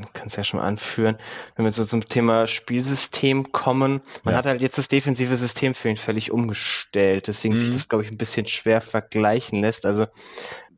[0.04, 1.16] ich kann es ja schon mal anführen,
[1.54, 4.00] wenn wir so zum Thema Spielsystem kommen.
[4.24, 4.38] Man ja.
[4.38, 7.58] hat halt jetzt das defensive System für ihn völlig umgestellt, deswegen mhm.
[7.58, 9.86] sich das, glaube ich, ein bisschen schwer vergleichen lässt.
[9.86, 10.06] Also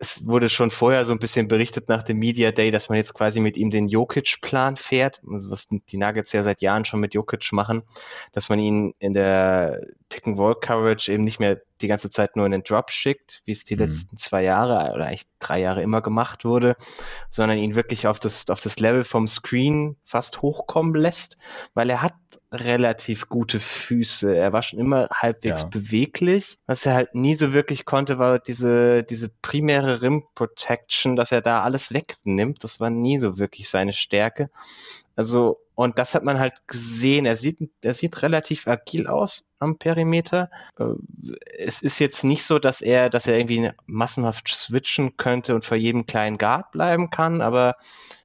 [0.00, 3.14] es wurde schon vorher so ein bisschen berichtet nach dem Media Day, dass man jetzt
[3.14, 7.14] quasi mit ihm den Jokic-Plan fährt, also was die Nuggets ja seit Jahren schon mit
[7.14, 7.82] Jokic machen,
[8.32, 12.62] dass man ihn in der Pick-and-Roll-Coverage eben nicht mehr die ganze Zeit nur in den
[12.62, 13.82] Drop schickt, wie es die mhm.
[13.82, 16.76] letzten zwei Jahre oder eigentlich drei Jahre immer gemacht wurde,
[17.30, 21.38] sondern ihn wirklich auf das, auf das Level vom Screen fast hochkommen lässt,
[21.74, 22.14] weil er hat
[22.52, 24.34] relativ gute Füße.
[24.34, 25.68] Er war schon immer halbwegs ja.
[25.68, 26.58] beweglich.
[26.66, 31.40] Was er halt nie so wirklich konnte, war diese, diese primäre Rim Protection, dass er
[31.40, 32.64] da alles wegnimmt.
[32.64, 34.50] Das war nie so wirklich seine Stärke.
[35.16, 37.26] Also, und das hat man halt gesehen.
[37.26, 40.48] Er sieht, er sieht relativ agil aus am Perimeter.
[40.78, 40.84] Äh,
[41.58, 45.76] es ist jetzt nicht so, dass er, dass er irgendwie massenhaft switchen könnte und vor
[45.76, 47.74] jedem kleinen Guard bleiben kann, aber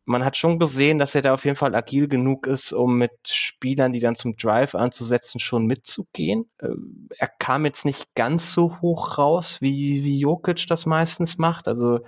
[0.05, 3.11] man hat schon gesehen, dass er da auf jeden Fall agil genug ist, um mit
[3.25, 6.49] Spielern, die dann zum Drive anzusetzen, schon mitzugehen.
[6.59, 6.69] Äh,
[7.17, 11.67] er kam jetzt nicht ganz so hoch raus, wie, wie Jokic das meistens macht.
[11.67, 12.01] Also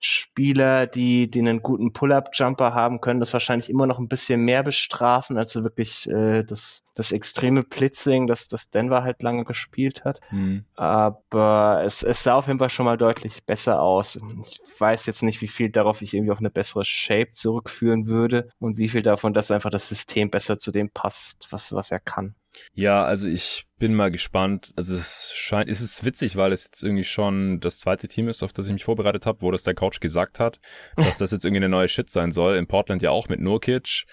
[0.00, 4.62] Spieler, die, die einen guten Pull-Up-Jumper haben, können das wahrscheinlich immer noch ein bisschen mehr
[4.62, 10.20] bestrafen, als wirklich äh, das, das extreme Blitzing, das, das Denver halt lange gespielt hat.
[10.30, 10.64] Mhm.
[10.74, 14.18] Aber es, es sah auf jeden Fall schon mal deutlich besser aus.
[14.40, 18.48] Ich weiß jetzt nicht, wie viel darauf ich irgendwie auf eine bessere Shape zurückführen würde
[18.58, 22.00] und wie viel davon, dass einfach das System besser zu dem passt, was, was er
[22.00, 22.34] kann.
[22.74, 24.72] Ja, also ich bin mal gespannt.
[24.76, 28.42] Also es scheint, es ist witzig, weil es jetzt irgendwie schon das zweite Team ist,
[28.42, 30.60] auf das ich mich vorbereitet habe, wo das der Coach gesagt hat,
[30.96, 32.56] dass das jetzt irgendwie eine neue Shit sein soll.
[32.56, 34.04] In Portland ja auch mit Nurkic.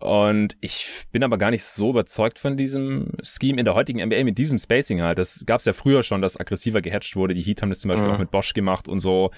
[0.00, 4.24] Und ich bin aber gar nicht so überzeugt von diesem Scheme in der heutigen NBA
[4.24, 5.18] mit diesem Spacing halt.
[5.18, 7.34] Das gab es ja früher schon, dass aggressiver gehatcht wurde.
[7.34, 8.14] Die Heat haben das zum Beispiel mhm.
[8.14, 9.30] auch mit Bosch gemacht und so.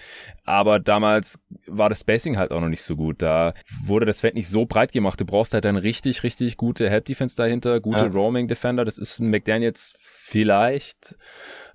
[0.45, 3.23] Aber damals war das Spacing halt auch noch nicht so gut.
[3.23, 5.21] Da wurde das Feld nicht so breit gemacht.
[5.21, 8.07] Du brauchst halt dann richtig, richtig gute Help Defense dahinter, gute ja.
[8.07, 8.85] Roaming Defender.
[8.85, 11.17] Das ist ein McDaniels vielleicht.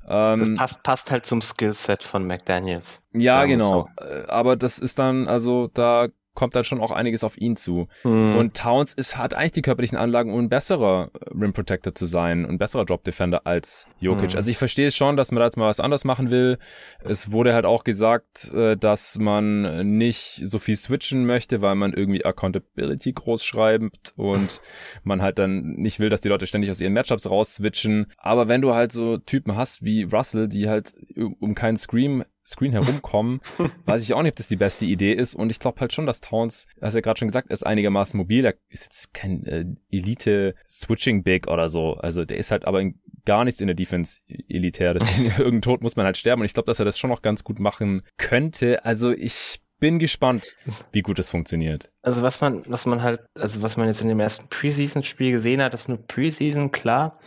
[0.07, 3.01] Ähm, das passt, passt halt zum Skillset von McDaniels.
[3.11, 3.89] Ja, genau.
[3.99, 4.05] So.
[4.05, 7.87] Äh, aber das ist dann, also da kommt dann schon auch einiges auf ihn zu.
[8.03, 8.35] Mhm.
[8.37, 12.45] Und Towns ist, hat eigentlich die körperlichen Anlagen, um ein besserer Rim Protector zu sein,
[12.45, 14.33] ein besserer Drop Defender als Jokic.
[14.33, 14.37] Mhm.
[14.37, 16.59] Also ich verstehe schon, dass man da jetzt mal was anderes machen will.
[17.03, 21.91] Es wurde halt auch gesagt, äh, dass man nicht so viel switchen möchte, weil man
[21.91, 24.61] irgendwie Accountability groß schreibt und
[25.03, 28.11] man halt dann nicht will, dass die Leute ständig aus ihren Matchups raus switchen.
[28.17, 30.93] Aber wenn du halt so Typen hast wie Russell, die halt
[31.39, 33.41] um keinen Scream Screen herumkommen,
[33.85, 35.35] weiß ich auch nicht, ob das die beste Idee ist.
[35.35, 38.45] Und ich glaube halt schon, dass Towns, hast ja gerade schon gesagt, ist einigermaßen mobil.
[38.45, 41.95] Er ist jetzt kein äh, Elite-Switching-Big oder so.
[41.95, 44.93] Also der ist halt aber in, gar nichts in der Defense elitär.
[44.93, 46.41] Deswegen irgendein Tod muss man halt sterben.
[46.41, 48.85] Und ich glaube, dass er das schon noch ganz gut machen könnte.
[48.85, 50.55] Also ich bin gespannt,
[50.91, 51.91] wie gut es funktioniert.
[52.01, 55.61] Also was man, was man halt, also was man jetzt in dem ersten Preseason-Spiel gesehen
[55.61, 57.19] hat, ist nur Preseason, klar.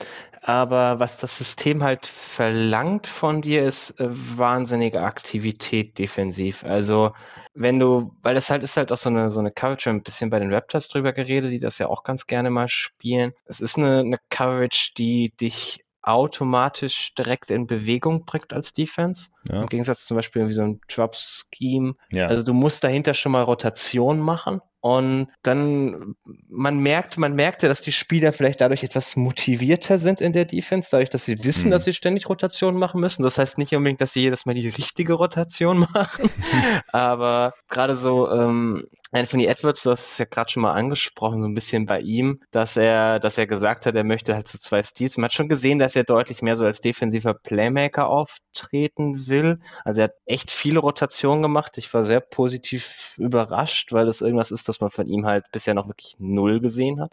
[0.43, 6.65] Aber was das System halt verlangt von dir, ist äh, wahnsinnige Aktivität defensiv.
[6.65, 7.13] Also
[7.55, 10.31] wenn du, weil das halt ist halt auch so eine, so eine Coverage, ein bisschen
[10.31, 13.33] bei den Raptors drüber geredet, die das ja auch ganz gerne mal spielen.
[13.45, 19.31] Es ist eine, eine Coverage, die dich automatisch direkt in Bewegung bringt als Defense.
[19.49, 19.61] Ja.
[19.61, 21.95] Im Gegensatz zum Beispiel wie so ein Drop-Scheme.
[22.13, 22.27] Ja.
[22.29, 24.63] Also du musst dahinter schon mal Rotation machen.
[24.81, 26.15] Und dann,
[26.49, 30.89] man merkt, man merkte, dass die Spieler vielleicht dadurch etwas motivierter sind in der Defense,
[30.91, 31.71] dadurch, dass sie wissen, hm.
[31.73, 33.23] dass sie ständig Rotation machen müssen.
[33.23, 36.31] Das heißt nicht unbedingt, dass sie jedes Mal die richtige Rotation machen.
[36.93, 41.47] Aber gerade so, ähm, Anthony Edwards, du hast es ja gerade schon mal angesprochen, so
[41.47, 44.83] ein bisschen bei ihm, dass er, dass er gesagt hat, er möchte halt so zwei
[44.83, 45.17] Steals.
[45.17, 49.59] Man hat schon gesehen, dass er deutlich mehr so als defensiver Playmaker auftreten will.
[49.85, 51.77] Also er hat echt viele Rotationen gemacht.
[51.77, 55.75] Ich war sehr positiv überrascht, weil das irgendwas ist, das man von ihm halt bisher
[55.75, 57.13] noch wirklich null gesehen hat.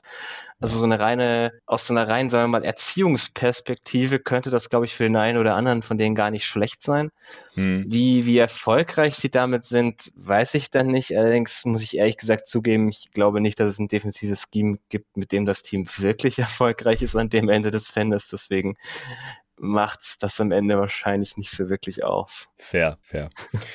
[0.59, 4.85] Also so eine reine, aus so einer reinen, sagen wir mal, Erziehungsperspektive könnte das, glaube
[4.85, 7.11] ich, für den einen oder anderen von denen gar nicht schlecht sein.
[7.53, 7.85] Hm.
[7.87, 11.15] Wie, wie erfolgreich sie damit sind, weiß ich dann nicht.
[11.15, 15.15] Allerdings muss ich ehrlich gesagt zugeben, ich glaube nicht, dass es ein defensives Scheme gibt,
[15.15, 18.27] mit dem das Team wirklich erfolgreich ist an dem Ende des Fendes.
[18.27, 18.77] Deswegen
[19.57, 22.49] macht's das am Ende wahrscheinlich nicht so wirklich aus.
[22.57, 23.29] Fair, fair.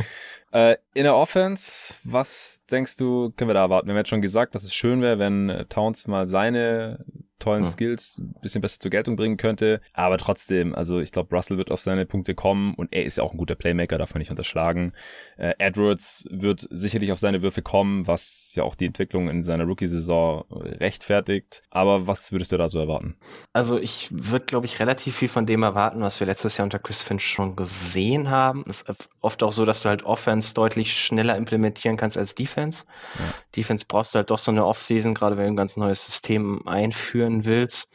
[0.54, 3.86] Äh, in der Offense, was denkst du, können wir da erwarten?
[3.86, 7.06] Wir haben jetzt schon gesagt, dass es schön wäre, wenn Towns mal seine
[7.42, 7.70] tollen ja.
[7.70, 9.80] Skills ein bisschen besser zur Geltung bringen könnte.
[9.92, 13.24] Aber trotzdem, also ich glaube, Russell wird auf seine Punkte kommen und er ist ja
[13.24, 14.92] auch ein guter Playmaker, darf man nicht unterschlagen.
[15.36, 19.64] Äh, Edwards wird sicherlich auf seine Würfe kommen, was ja auch die Entwicklung in seiner
[19.64, 21.62] Rookie-Saison rechtfertigt.
[21.70, 23.16] Aber was würdest du da so erwarten?
[23.52, 26.78] Also ich würde, glaube ich, relativ viel von dem erwarten, was wir letztes Jahr unter
[26.78, 28.64] Chris Finch schon gesehen haben.
[28.68, 32.84] Es ist oft auch so, dass du halt Offense deutlich schneller implementieren kannst als Defense.
[33.18, 33.34] Ja.
[33.56, 36.66] Defense brauchst du halt doch so eine Offseason, gerade wenn du ein ganz neues System
[36.68, 37.88] einführen führen willst.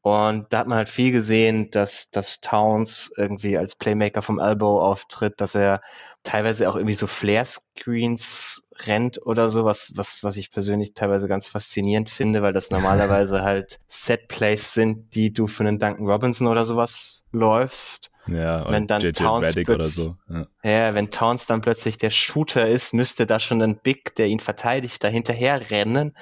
[0.00, 4.80] Und da hat man halt viel gesehen, dass, dass Towns irgendwie als Playmaker vom Elbow
[4.80, 5.80] auftritt, dass er
[6.24, 11.46] teilweise auch irgendwie so Flare-Screens rennt oder so, was, was, was ich persönlich teilweise ganz
[11.46, 16.64] faszinierend finde, weil das normalerweise halt Set-Plays sind, die du für einen Duncan Robinson oder
[16.64, 18.11] sowas läufst.
[18.26, 20.16] Ja, wenn dann JJ Towns oder so.
[20.30, 20.46] Ja.
[20.62, 20.94] ja.
[20.94, 25.02] wenn Towns dann plötzlich der Shooter ist, müsste da schon ein Big, der ihn verteidigt,
[25.02, 26.16] dahinterher rennen,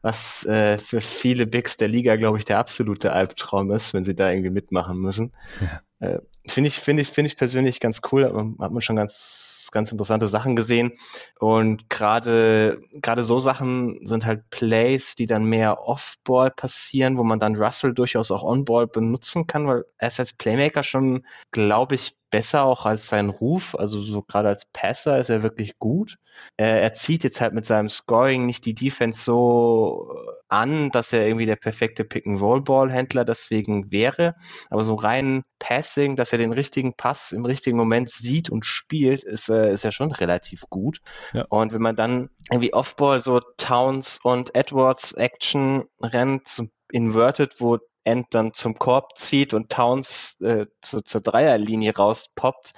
[0.00, 4.14] was äh, für viele Bigs der Liga, glaube ich, der absolute Albtraum ist, wenn sie
[4.14, 5.32] da irgendwie mitmachen müssen.
[5.60, 5.82] Ja.
[6.08, 8.24] Äh, finde ich, finde ich, finde ich persönlich ganz cool.
[8.58, 10.92] Hat man schon ganz, ganz interessante Sachen gesehen.
[11.38, 17.38] Und gerade, gerade so Sachen sind halt Plays, die dann mehr Off-Ball passieren, wo man
[17.38, 22.16] dann Russell durchaus auch On-Ball benutzen kann, weil er ist als Playmaker schon, glaube ich,
[22.32, 23.76] besser auch als sein Ruf.
[23.76, 26.16] Also so gerade als Passer ist er wirklich gut.
[26.56, 30.16] Er, er zieht jetzt halt mit seinem Scoring nicht die Defense so
[30.48, 34.32] an, dass er irgendwie der perfekte Pick-and-Roll-Ball-Händler deswegen wäre.
[34.70, 39.22] Aber so rein Passing, dass er den richtigen Pass im richtigen Moment sieht und spielt,
[39.22, 41.00] ist, äh, ist ja schon relativ gut.
[41.34, 41.44] Ja.
[41.50, 47.78] Und wenn man dann irgendwie Off-Ball so Towns und Edwards Action rennt, so inverted, wo
[48.04, 52.74] End dann zum Korb zieht und Towns äh, zu, zur Dreierlinie rauspoppt,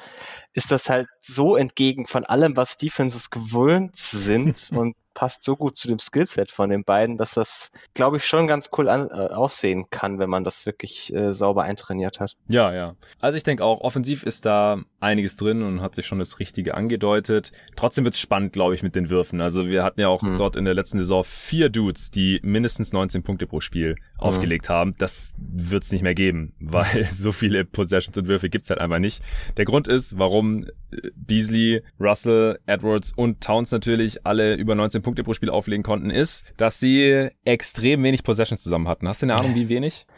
[0.53, 5.77] ist das halt so entgegen von allem, was Defenses gewöhnt sind und passt so gut
[5.77, 9.13] zu dem Skillset von den beiden, dass das, glaube ich, schon ganz cool an, äh,
[9.13, 12.37] aussehen kann, wenn man das wirklich äh, sauber eintrainiert hat.
[12.49, 12.97] Ja, ja.
[13.21, 16.75] Also ich denke auch, offensiv ist da einiges drin und hat sich schon das Richtige
[16.75, 17.53] angedeutet.
[17.77, 19.41] Trotzdem wird es spannend, glaube ich, mit den Würfen.
[19.41, 20.37] Also wir hatten ja auch hm.
[20.37, 24.21] dort in der letzten Saison vier Dudes, die mindestens 19 Punkte pro Spiel hm.
[24.21, 24.95] aufgelegt haben.
[24.99, 28.99] Das wird es nicht mehr geben, weil so viele Possessions und Würfe gibt's halt einfach
[28.99, 29.23] nicht.
[29.57, 30.67] Der Grund ist, warum
[31.15, 36.45] Beasley, Russell, Edwards und Towns natürlich alle über 19 Punkte pro Spiel auflegen konnten, ist,
[36.57, 39.07] dass sie extrem wenig Possessions zusammen hatten.
[39.09, 40.07] Hast du eine Ahnung, wie wenig?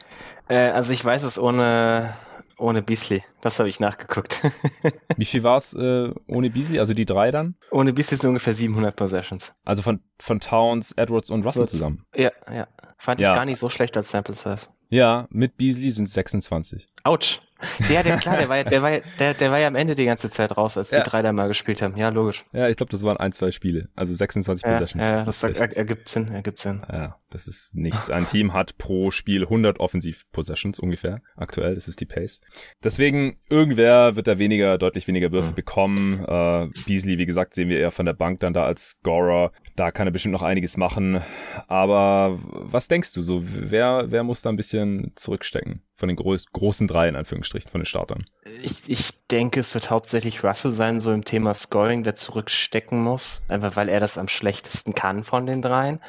[0.49, 2.15] Äh, also ich weiß es ohne,
[2.57, 3.25] ohne Beasley.
[3.41, 4.41] Das habe ich nachgeguckt.
[5.17, 6.79] wie viel war es äh, ohne Beasley?
[6.79, 7.57] Also die drei dann?
[7.73, 9.53] Ohne Beasley sind ungefähr 700 Possessions.
[9.65, 12.07] Also von, von Towns, Edwards und Russell zusammen?
[12.15, 12.69] Ja, ja.
[12.97, 13.31] Fand ja.
[13.31, 14.69] ich gar nicht so schlecht als Sample Size.
[14.89, 16.87] Ja, mit Beasley sind es 26.
[17.03, 17.41] Autsch.
[17.89, 20.29] Ja, der, klar, der war, der, war, der, der war ja am Ende die ganze
[20.31, 21.03] Zeit raus, als ja.
[21.03, 21.97] die drei da mal gespielt haben.
[21.97, 22.45] Ja, logisch.
[22.53, 23.89] Ja, ich glaube, das waren ein, zwei Spiele.
[23.95, 25.05] Also 26 ja, Possessions.
[25.05, 26.83] Ja, das, das er, ergibt Sinn, ergibt Sinn.
[26.91, 28.11] Ja, das ist nichts.
[28.11, 31.23] Ein Team hat pro Spiel 100 Offensiv-Possessions ungefähr.
[31.37, 32.41] Aktuell, das ist die Pace.
[32.85, 35.55] Deswegen, irgendwer wird da weniger, deutlich weniger Würfe mhm.
[35.55, 36.25] bekommen.
[36.25, 39.53] Äh, Beasley, wie gesagt, sehen wir eher von der Bank dann da als Scorer.
[39.77, 41.21] Da kann er bestimmt noch einiges machen.
[41.69, 43.43] Aber was denkst du so?
[43.45, 45.83] Wer, wer muss da ein bisschen zurückstecken?
[45.97, 48.27] Von den groß, großen drei, in Anführungsstrichen, von den Startern.
[48.63, 53.41] Ich, ich denke, es wird hauptsächlich Russell sein, so im Thema Scoring, der zurückstecken muss.
[53.49, 56.01] Einfach weil er das am schlechtesten kann von den dreien.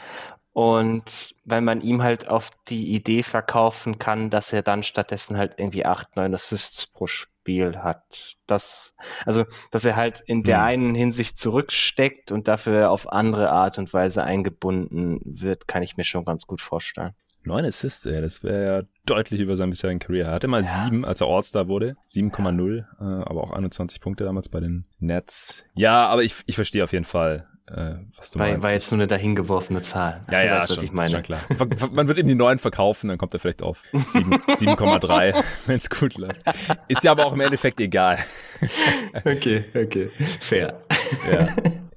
[0.51, 5.53] Und weil man ihm halt auf die Idee verkaufen kann, dass er dann stattdessen halt
[5.57, 8.35] irgendwie acht, neun Assists pro Spiel hat.
[8.47, 10.63] Das, also, dass er halt in der mhm.
[10.63, 16.03] einen Hinsicht zurücksteckt und dafür auf andere Art und Weise eingebunden wird, kann ich mir
[16.03, 17.13] schon ganz gut vorstellen.
[17.47, 20.27] Neun Assists, ey, das wäre ja deutlich über seinen bisherigen Career.
[20.27, 20.67] Er hatte mal ja.
[20.67, 21.95] sieben, als er All-Star wurde.
[22.13, 22.83] 7,0, äh,
[23.23, 25.63] aber auch 21 Punkte damals bei den Nets.
[25.73, 28.63] Ja, aber ich, ich verstehe auf jeden Fall, äh, was du war, meinst.
[28.63, 30.21] War jetzt nur eine dahingeworfene Zahl.
[30.29, 31.11] Ja, ja, weißt, schon, was ich meine.
[31.11, 31.41] Schon klar.
[31.93, 36.17] Man wird eben die neuen verkaufen, dann kommt er vielleicht auf 7,3, wenn es gut
[36.17, 36.41] läuft.
[36.89, 38.19] Ist ja aber auch im Endeffekt egal.
[39.25, 40.11] okay, okay.
[40.39, 40.81] Fair.
[41.31, 41.47] Ja.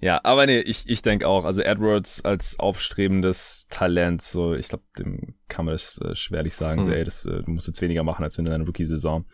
[0.01, 4.85] Ja, aber nee, ich, ich denke auch, also Edwards als aufstrebendes Talent, so, ich glaube,
[4.99, 6.87] dem kann man das äh, schwerlich sagen, hm.
[6.87, 9.27] so, ey, das, äh, du musst jetzt weniger machen als in deiner Rookie-Saison.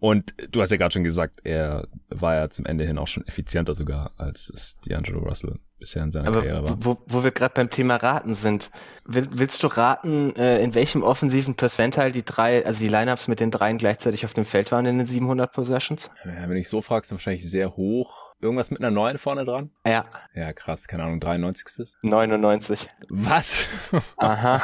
[0.00, 3.26] Und du hast ja gerade schon gesagt, er war ja zum Ende hin auch schon
[3.26, 6.76] effizienter sogar, als es D'Angelo Russell bisher in seiner Aber Karriere war.
[6.84, 8.70] Wo, wo wir gerade beim Thema Raten sind,
[9.04, 13.40] Will, willst du raten, äh, in welchem offensiven Percentile die drei, also die Lineups mit
[13.40, 16.08] den dreien gleichzeitig auf dem Feld waren in den 700 Possessions?
[16.24, 18.31] Ja, wenn ich so fragst, dann wahrscheinlich sehr hoch.
[18.42, 19.70] Irgendwas mit einer 9 vorne dran?
[19.86, 20.04] Ja.
[20.34, 21.94] Ja, krass, keine Ahnung, 93.
[22.02, 22.88] 99.
[23.08, 23.66] Was?
[24.16, 24.60] Aha.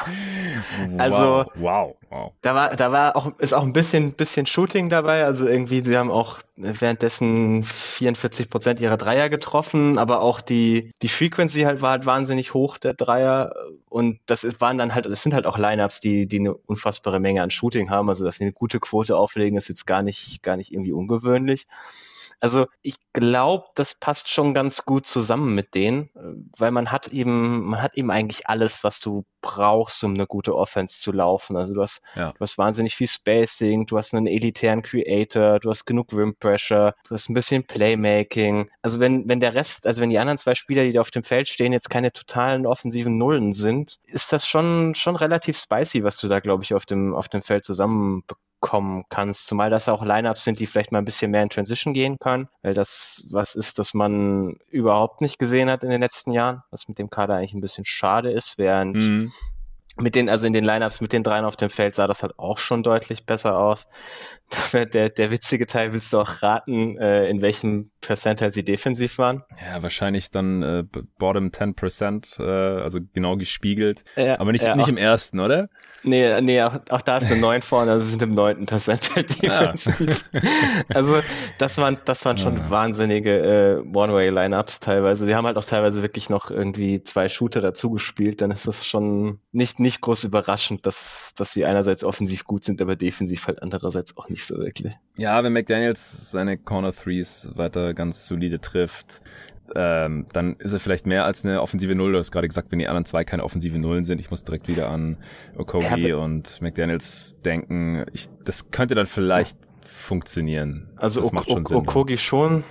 [0.91, 2.33] wow, also, wow, wow.
[2.43, 5.25] Da war, da war auch, ist auch ein bisschen, bisschen Shooting dabei.
[5.25, 11.09] Also irgendwie, sie haben auch währenddessen 44 Prozent ihrer Dreier getroffen, aber auch die, die
[11.09, 13.55] Frequency halt war halt wahnsinnig hoch, der Dreier.
[13.89, 17.43] Und das waren dann halt, das sind halt auch Lineups, die, die eine unfassbare Menge
[17.43, 18.09] an Shooting haben.
[18.09, 21.69] Also, dass sie eine gute Quote auflegen, ist jetzt gar nicht, gar nicht irgendwie ungewöhnlich.
[22.41, 26.11] Also ich glaube, das passt schon ganz gut zusammen mit denen,
[26.57, 30.55] weil man hat eben, man hat eben eigentlich alles, was du brauchst, um eine gute
[30.55, 31.57] Offense zu laufen.
[31.57, 32.33] Also du hast, ja.
[32.33, 36.95] du hast wahnsinnig viel Spacing, du hast einen elitären Creator, du hast genug Rim Pressure,
[37.09, 38.71] du hast ein bisschen Playmaking.
[38.83, 41.25] Also wenn, wenn der Rest, also wenn die anderen zwei Spieler, die da auf dem
[41.25, 46.19] Feld stehen, jetzt keine totalen offensiven Nullen sind, ist das schon, schon relativ spicy, was
[46.19, 48.23] du da, glaube ich, auf dem, auf dem Feld zusammen
[48.61, 49.47] kommen kannst.
[49.47, 52.49] Zumal das auch Lineups sind, die vielleicht mal ein bisschen mehr in Transition gehen können,
[52.63, 56.89] weil das was ist, das man überhaupt nicht gesehen hat in den letzten Jahren, was
[56.89, 59.33] mit dem Kader eigentlich ein bisschen schade ist, während mhm.
[59.97, 62.39] mit den, also in den Lineups mit den dreien auf dem Feld sah das halt
[62.39, 63.87] auch schon deutlich besser aus.
[64.73, 69.45] Der, der witzige Teil willst du auch raten, äh, in welchem Percentile sie defensiv waren.
[69.67, 70.85] Ja, wahrscheinlich dann äh,
[71.19, 74.05] bottom 10%, äh, also genau gespiegelt.
[74.17, 75.69] Ja, aber nicht, ja, nicht auch, im ersten, oder?
[76.05, 80.25] Nee, nee, auch, auch da ist eine 9 vorne, also sind im neunten Percentile defensiv.
[80.33, 80.41] Ja.
[80.89, 81.21] also
[81.59, 82.71] das waren, das waren schon ja.
[82.71, 85.27] wahnsinnige äh, One-Way-Lineups teilweise.
[85.27, 88.41] Die haben halt auch teilweise wirklich noch irgendwie zwei Shooter dazu gespielt.
[88.41, 92.81] Dann ist das schon nicht, nicht groß überraschend, dass, dass sie einerseits offensiv gut sind,
[92.81, 94.93] aber defensiv halt andererseits auch nicht so wirklich.
[95.17, 99.21] Ja, wenn McDaniels seine Corner Threes weiter ganz solide trifft,
[99.75, 102.13] ähm, dann ist er vielleicht mehr als eine offensive Null.
[102.13, 104.69] Du hast gerade gesagt, wenn die anderen zwei keine offensive Nullen sind, ich muss direkt
[104.69, 105.19] wieder an
[105.57, 108.07] Okogi und McDaniels denken.
[108.13, 110.89] Ich, das könnte dann vielleicht funktionieren.
[111.01, 112.19] Also das macht schon Sinn, Okogi ja.
[112.19, 112.65] schon.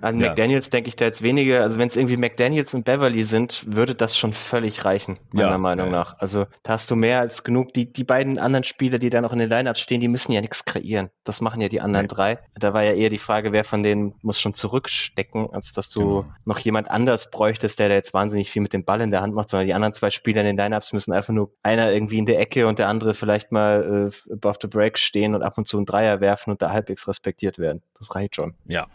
[0.00, 0.28] An ja.
[0.28, 1.62] McDaniels denke ich da jetzt weniger.
[1.62, 5.58] Also wenn es irgendwie McDaniels und Beverly sind, würde das schon völlig reichen, meiner ja,
[5.58, 6.18] Meinung nach.
[6.18, 7.72] Also da hast du mehr als genug.
[7.74, 10.40] Die, die beiden anderen Spieler, die da noch in den Lineups stehen, die müssen ja
[10.40, 11.10] nichts kreieren.
[11.24, 12.38] Das machen ja die anderen drei.
[12.54, 16.00] Da war ja eher die Frage, wer von denen muss schon zurückstecken, als dass du
[16.00, 16.24] genau.
[16.44, 19.34] noch jemand anders bräuchtest, der da jetzt wahnsinnig viel mit dem Ball in der Hand
[19.34, 22.26] macht, sondern die anderen zwei Spieler in den Lineups müssen einfach nur einer irgendwie in
[22.26, 25.66] der Ecke und der andere vielleicht mal äh, above the break stehen und ab und
[25.66, 27.73] zu einen Dreier werfen und da halbwegs respektiert werden.
[27.98, 28.54] Das reicht schon.
[28.66, 28.88] Ja.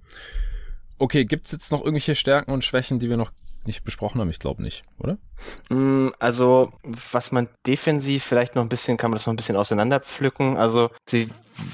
[0.97, 3.31] Okay, gibt's jetzt noch irgendwelche Stärken und Schwächen, die wir noch
[3.65, 4.29] nicht besprochen haben?
[4.29, 5.17] Ich glaube nicht, oder?
[5.69, 6.71] Mm, also,
[7.11, 10.57] was man defensiv vielleicht noch ein bisschen, kann man das noch ein bisschen auseinanderpflücken.
[10.57, 11.29] Also, sie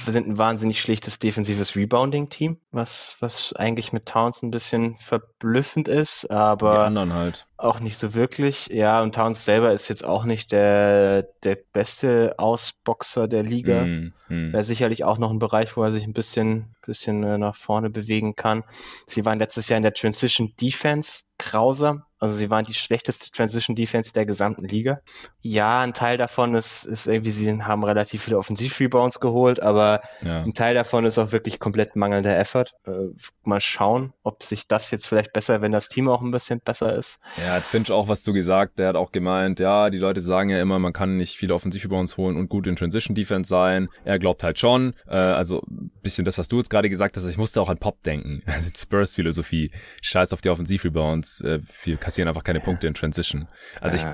[0.07, 6.29] sind ein wahnsinnig schlichtes defensives Rebounding-Team, was, was eigentlich mit Towns ein bisschen verblüffend ist,
[6.31, 7.45] aber halt.
[7.57, 8.67] auch nicht so wirklich.
[8.67, 13.85] Ja, und Towns selber ist jetzt auch nicht der, der beste Ausboxer der Liga.
[13.85, 14.53] Mm, mm.
[14.53, 17.89] Wäre sicherlich auch noch ein Bereich, wo er sich ein bisschen, bisschen äh, nach vorne
[17.89, 18.63] bewegen kann.
[19.05, 22.03] Sie waren letztes Jahr in der Transition Defense grausam.
[22.19, 25.01] Also sie waren die schlechteste Transition Defense der gesamten Liga.
[25.41, 30.41] Ja, ein Teil davon ist, ist irgendwie, sie haben relativ viele Offensiv-Rebounds geholt, aber ja.
[30.43, 32.65] ein Teil davon ist auch wirklich komplett mangelnder Effort.
[32.87, 33.13] Äh,
[33.43, 36.95] mal schauen, ob sich das jetzt vielleicht besser, wenn das Team auch ein bisschen besser
[36.95, 37.19] ist.
[37.37, 38.79] Ja, hat Finch auch was zu gesagt.
[38.79, 42.17] Der hat auch gemeint, ja, die Leute sagen ja immer, man kann nicht viele Offensiv-Rebounds
[42.17, 43.89] holen und gut in Transition Defense sein.
[44.05, 44.93] Er glaubt halt schon.
[45.07, 45.61] Äh, also
[46.01, 47.25] bisschen das, was du jetzt gerade gesagt hast.
[47.25, 48.39] Ich musste auch an Pop denken.
[48.55, 49.71] Also Spurs-Philosophie.
[50.01, 51.41] Scheiß auf die Offensiv-Rebounds.
[51.41, 53.47] Äh, wir kassieren einfach keine Punkte in Transition.
[53.81, 54.05] Also ich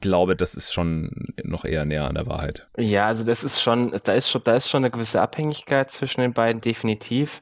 [0.00, 1.10] glaube, das ist schon
[1.42, 2.68] noch eher näher an der Wahrheit.
[2.76, 6.20] Ja, also das ist schon, da ist schon, da ist schon eine gewisse Abhängigkeit zwischen
[6.20, 7.40] den beiden definitiv.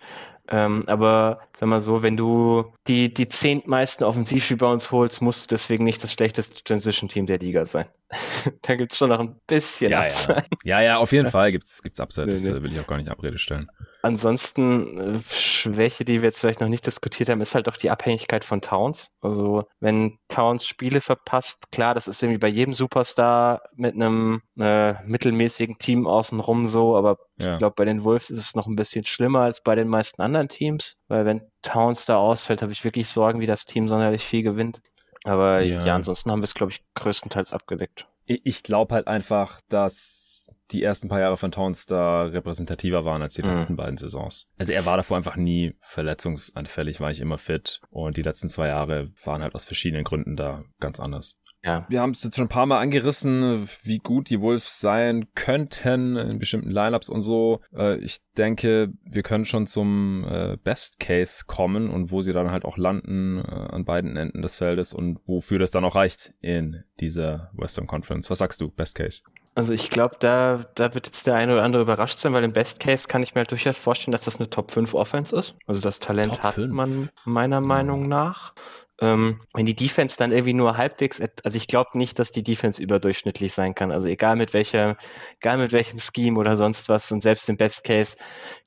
[0.48, 5.84] Ähm, aber sag mal so, wenn du die, die zehntmeisten Offensivrebounds holst, musst du deswegen
[5.84, 7.86] nicht das schlechteste Transition-Team der Liga sein.
[8.62, 10.44] da gibt's schon noch ein bisschen ja, Upside.
[10.64, 10.80] Ja.
[10.80, 12.26] ja, ja, auf jeden Fall gibt's gibt's Upside.
[12.28, 12.62] Das nee, nee.
[12.62, 13.68] will ich auch gar nicht Abrede stellen.
[14.02, 17.90] Ansonsten, äh, Schwäche, die wir jetzt vielleicht noch nicht diskutiert haben, ist halt auch die
[17.90, 19.08] Abhängigkeit von Towns.
[19.20, 24.94] Also, wenn Towns Spiele verpasst, klar, das ist irgendwie bei jedem Superstar mit einem äh,
[25.04, 27.54] mittelmäßigen Team außenrum so, aber ja.
[27.54, 30.22] ich glaube, bei den Wolves ist es noch ein bisschen schlimmer als bei den meisten
[30.22, 34.24] anderen Teams, weil wenn Towns da ausfällt, habe ich wirklich Sorgen, wie das Team sonderlich
[34.24, 34.80] viel gewinnt.
[35.24, 38.06] Aber ja, ja ansonsten haben wir es, glaube ich, größtenteils abgedeckt.
[38.26, 43.34] Ich glaube halt einfach, dass die ersten paar Jahre von Towns da repräsentativer waren als
[43.34, 43.50] die mhm.
[43.50, 44.48] letzten beiden Saisons.
[44.58, 48.68] Also er war davor einfach nie verletzungsanfällig, war ich immer fit und die letzten zwei
[48.68, 51.36] Jahre waren halt aus verschiedenen Gründen da ganz anders.
[51.66, 51.84] Ja.
[51.88, 56.16] Wir haben es jetzt schon ein paar Mal angerissen, wie gut die Wolves sein könnten
[56.16, 57.60] in bestimmten Lineups und so.
[57.74, 62.52] Äh, ich denke, wir können schon zum äh, Best Case kommen und wo sie dann
[62.52, 66.32] halt auch landen äh, an beiden Enden des Feldes und wofür das dann auch reicht
[66.40, 68.30] in dieser Western Conference.
[68.30, 69.22] Was sagst du, Best Case?
[69.56, 72.52] Also ich glaube, da, da wird jetzt der eine oder andere überrascht sein, weil im
[72.52, 75.54] Best Case kann ich mir halt durchaus vorstellen, dass das eine Top 5 Offense ist.
[75.66, 76.70] Also das Talent Top hat 5.
[76.74, 78.52] man meiner Meinung nach.
[79.00, 82.82] Ähm, wenn die Defense dann irgendwie nur halbwegs, also ich glaube nicht, dass die Defense
[82.82, 83.92] überdurchschnittlich sein kann.
[83.92, 84.98] Also egal mit welcher,
[85.40, 88.18] egal mit welchem Scheme oder sonst was und selbst im Best Case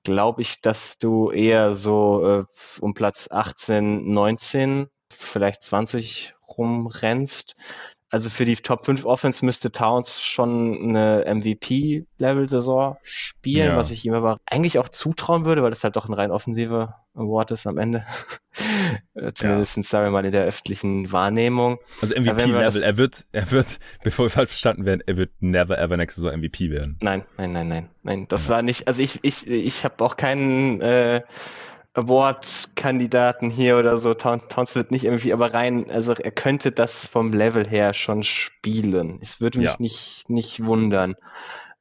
[0.03, 2.43] glaube ich, dass du eher so äh,
[2.81, 7.55] um Platz 18, 19, vielleicht 20 rumrennst.
[8.11, 13.77] Also für die Top 5 Offense müsste Towns schon eine MVP-Level-Saison spielen, ja.
[13.77, 17.05] was ich ihm aber eigentlich auch zutrauen würde, weil das halt doch ein rein offensiver
[17.13, 18.03] Award ist am Ende.
[19.35, 19.83] Zumindest, ja.
[19.83, 21.77] sagen wir mal, in der öffentlichen Wahrnehmung.
[22.01, 25.95] Also MVP-Level, er wird, er wird, bevor wir falsch verstanden werden, er wird never ever
[25.95, 26.97] nächste Saison MVP werden.
[27.01, 28.25] Nein, nein, nein, nein, nein.
[28.27, 28.55] Das ja.
[28.55, 31.21] war nicht, also ich, ich, ich habe auch keinen äh,
[31.99, 34.13] Award-Kandidaten hier oder so.
[34.13, 39.19] Towns wird nicht irgendwie, aber rein, also er könnte das vom Level her schon spielen.
[39.21, 39.75] Es würde mich ja.
[39.79, 41.15] nicht, nicht wundern.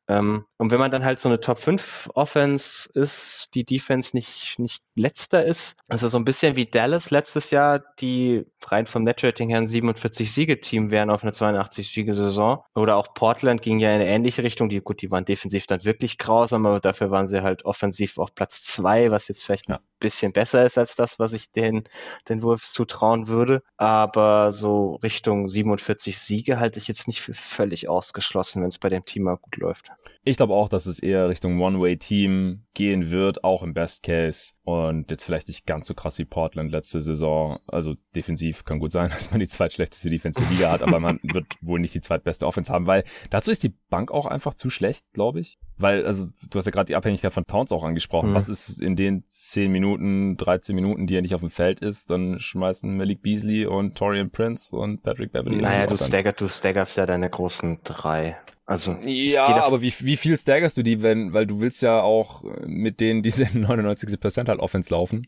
[0.09, 4.59] Ähm, und wenn man dann halt so eine Top 5 Offense ist, die Defense nicht,
[4.59, 9.51] nicht letzter ist, also so ein bisschen wie Dallas letztes Jahr, die rein vom Netrating
[9.51, 12.65] her ein 47 Siegeteam wären auf eine 82 Siege-Saison.
[12.75, 14.71] Oder auch Portland ging ja in eine ähnliche Richtung.
[14.71, 18.35] Die, gut, die waren defensiv dann wirklich grausam, aber dafür waren sie halt offensiv auf
[18.35, 21.85] Platz 2, was jetzt vielleicht ja bisschen besser ist als das, was ich den,
[22.29, 23.63] den Wolves zutrauen würde.
[23.77, 28.89] Aber so Richtung 47 Siege halte ich jetzt nicht für völlig ausgeschlossen, wenn es bei
[28.89, 29.91] dem Team mal gut läuft.
[30.29, 34.53] Ich glaube auch, dass es eher Richtung One-Way-Team gehen wird, auch im Best Case.
[34.63, 37.61] Und jetzt vielleicht nicht ganz so krass wie Portland letzte Saison.
[37.67, 41.19] Also defensiv kann gut sein, dass man die zweitschlechteste Defense der Liga hat, aber man
[41.23, 44.69] wird wohl nicht die zweitbeste Offense haben, weil dazu ist die Bank auch einfach zu
[44.69, 45.59] schlecht, glaube ich.
[45.79, 48.31] Weil, also, du hast ja gerade die Abhängigkeit von Towns auch angesprochen.
[48.31, 48.35] Mhm.
[48.35, 52.11] Was ist in den 10 Minuten, 13 Minuten, die er nicht auf dem Feld ist,
[52.11, 55.57] dann schmeißen Malik Beasley und Torian Prince und Patrick Beverly.
[55.57, 58.37] Naja, du, stagger, du staggerst ja deine großen drei.
[58.69, 62.45] Also ja, aber wie, wie viel staggerst du die, wenn, weil du willst ja auch
[62.67, 64.21] mit denen diese 99.
[64.21, 65.27] Percent halt Offense laufen.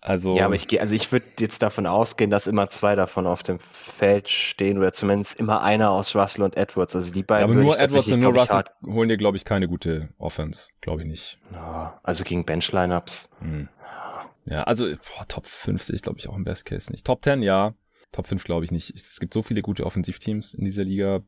[0.00, 3.26] Also ja, aber ich gehe, also ich würde jetzt davon ausgehen, dass immer zwei davon
[3.26, 6.96] auf dem Feld stehen oder zumindest immer einer aus Russell und Edwards.
[6.96, 7.46] Also die beiden.
[7.46, 11.02] Ja, aber nur Edwards und nur Russell holen dir, glaube ich, keine gute Offense, glaube
[11.02, 11.38] ich nicht.
[11.52, 13.28] Ja, also gegen Bench-Lineups.
[13.40, 13.68] Hm.
[14.46, 17.06] Ja, also boah, Top 5 sehe ich, glaube ich, auch im Best Case nicht.
[17.06, 17.74] Top 10, ja.
[18.12, 18.94] Top 5 glaube ich nicht.
[18.96, 21.20] Es gibt so viele gute Offensivteams in dieser Liga.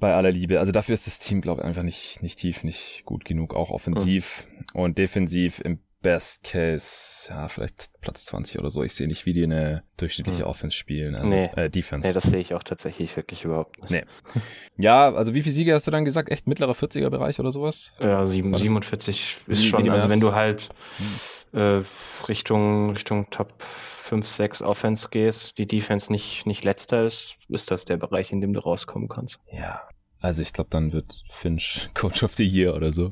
[0.00, 0.58] Bei aller Liebe.
[0.60, 3.54] Also dafür ist das Team, glaube ich, einfach nicht, nicht tief, nicht gut genug.
[3.54, 4.80] Auch offensiv mhm.
[4.80, 8.84] und defensiv im Best Case, ja, vielleicht Platz 20 oder so.
[8.84, 10.48] Ich sehe nicht, wie die eine durchschnittliche hm.
[10.48, 11.16] Offense spielen.
[11.16, 11.50] Also, nee.
[11.56, 12.06] Äh, Defense.
[12.06, 13.90] Nee, das sehe ich auch tatsächlich wirklich überhaupt nicht.
[13.90, 14.04] Nee.
[14.76, 16.30] Ja, also wie viele Siege hast du dann gesagt?
[16.30, 17.92] Echt mittlerer 40er Bereich oder sowas?
[17.98, 20.68] Ja, 7, 47 ist wie, schon, wie also wenn du halt
[21.52, 21.60] hm.
[21.60, 21.82] äh,
[22.28, 23.54] Richtung, Richtung Top
[24.06, 28.40] 5, 6 Offense gehst, die Defense nicht, nicht letzter ist, ist das der Bereich, in
[28.40, 29.40] dem du rauskommen kannst.
[29.50, 29.82] Ja,
[30.20, 33.10] also ich glaube, dann wird Finch Coach of the Year oder so.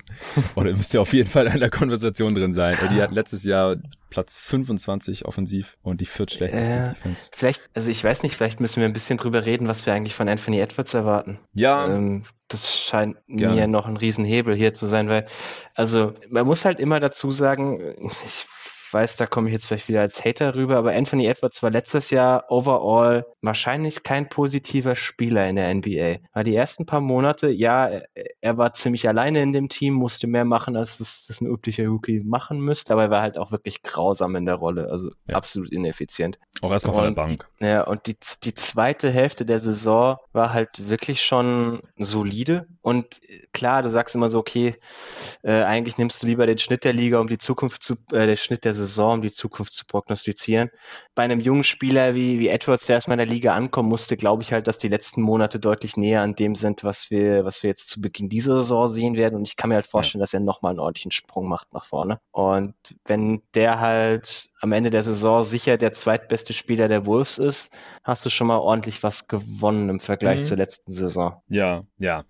[0.57, 2.76] Oder müsste auf jeden Fall in der Konversation drin sein.
[2.92, 3.76] Die hat letztes Jahr
[4.11, 7.30] Platz 25 offensiv und die viertschlechteste äh, Defense.
[7.32, 10.14] Vielleicht, also ich weiß nicht, vielleicht müssen wir ein bisschen drüber reden, was wir eigentlich
[10.14, 11.40] von Anthony Edwards erwarten.
[11.53, 11.86] Ja.
[11.86, 13.55] Ähm, das scheint Gerne.
[13.55, 15.26] mir noch ein Riesenhebel hier zu sein, weil,
[15.74, 17.80] also man muss halt immer dazu sagen,
[18.24, 18.47] ich
[18.95, 22.11] weiß, da komme ich jetzt vielleicht wieder als Hater rüber, aber Anthony Edwards war letztes
[22.11, 26.18] Jahr overall wahrscheinlich kein positiver Spieler in der NBA.
[26.32, 27.90] Weil die ersten paar Monate, ja,
[28.40, 31.86] er war ziemlich alleine in dem Team, musste mehr machen, als das, das ein üblicher
[31.86, 35.36] Rookie machen müsste, aber er war halt auch wirklich grausam in der Rolle, also ja.
[35.36, 36.38] absolut ineffizient.
[36.62, 37.49] Auch erstmal von der Bank.
[37.61, 43.20] Ja, und die, die zweite Hälfte der Saison war halt wirklich schon solide und
[43.53, 44.76] klar, du sagst immer so, okay,
[45.42, 48.36] äh, eigentlich nimmst du lieber den Schnitt der Liga, um die Zukunft zu, äh, den
[48.36, 50.70] Schnitt der Saison Saison, um die Zukunft zu prognostizieren.
[51.14, 54.43] Bei einem jungen Spieler wie, wie Edwards, der erstmal in der Liga ankommen musste, glaube
[54.43, 57.68] ich halt, dass die letzten Monate deutlich näher an dem sind, was wir, was wir
[57.68, 59.37] jetzt zu Beginn dieser Saison sehen werden.
[59.37, 62.20] Und ich kann mir halt vorstellen, dass er nochmal einen ordentlichen Sprung macht nach vorne.
[62.30, 62.74] Und
[63.05, 67.70] wenn der halt am Ende der Saison sicher der zweitbeste Spieler der Wolves ist,
[68.03, 70.45] hast du schon mal ordentlich was gewonnen im Vergleich mhm.
[70.45, 71.43] zur letzten Saison.
[71.49, 72.24] Ja, ja.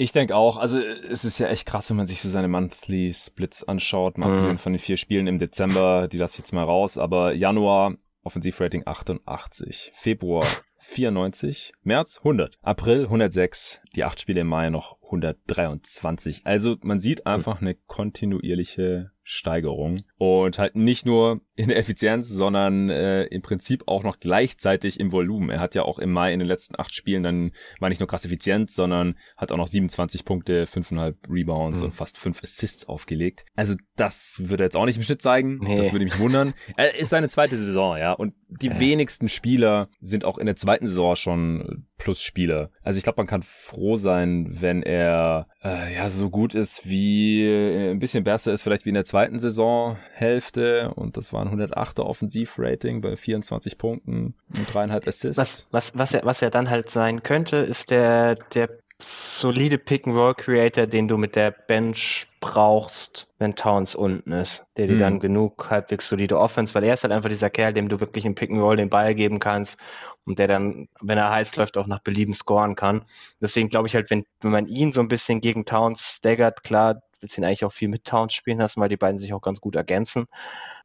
[0.00, 3.12] Ich denke auch, also es ist ja echt krass, wenn man sich so seine Monthly
[3.12, 4.32] Splits anschaut, mal mhm.
[4.32, 7.96] abgesehen von den vier Spielen im Dezember, die lasse ich jetzt mal raus, aber Januar
[8.22, 10.46] Offensivrating 88, Februar
[10.78, 16.42] 94, März 100, April 106, die acht Spiele im Mai noch 123.
[16.44, 22.90] Also man sieht einfach eine kontinuierliche Steigerung und halt nicht nur in der Effizienz, sondern
[22.90, 25.50] äh, im Prinzip auch noch gleichzeitig im Volumen.
[25.50, 28.08] Er hat ja auch im Mai in den letzten acht Spielen dann war nicht nur
[28.08, 31.86] krass effizient, sondern hat auch noch 27 Punkte, 5,5 Rebounds mhm.
[31.86, 33.44] und fast 5 Assists aufgelegt.
[33.54, 35.58] Also das würde er jetzt auch nicht im Schnitt zeigen.
[35.58, 35.76] Nee.
[35.76, 36.54] Das würde mich wundern.
[36.76, 38.12] Er ist seine zweite Saison, ja.
[38.12, 38.80] Und die ja.
[38.80, 42.70] wenigsten Spieler sind auch in der zweiten Saison schon Plus-Spieler.
[42.82, 47.44] Also ich glaube, man kann froh sein, wenn er äh, ja so gut ist wie
[47.44, 50.92] äh, ein bisschen besser ist, vielleicht wie in der zweiten Saisonhälfte.
[50.94, 55.38] Und das war ein 108er Offensivrating bei 24 Punkten und dreieinhalb Assists.
[55.38, 58.70] Was, was, was, er, was er dann halt sein könnte, ist der, der
[59.02, 64.98] solide Pick-and-Roll-Creator, den du mit der Bench brauchst, wenn Towns unten ist, der dir mhm.
[64.98, 68.24] dann genug halbwegs solide Offense, weil er ist halt einfach dieser Kerl, dem du wirklich
[68.24, 69.78] im Pick-and-Roll den Ball geben kannst
[70.24, 73.04] und der dann, wenn er heiß läuft, auch nach Belieben scoren kann.
[73.40, 77.02] Deswegen glaube ich halt, wenn, wenn man ihn so ein bisschen gegen Towns staggert, klar,
[77.20, 79.60] willst ihn eigentlich auch viel mit Towns spielen lassen, weil die beiden sich auch ganz
[79.60, 80.26] gut ergänzen.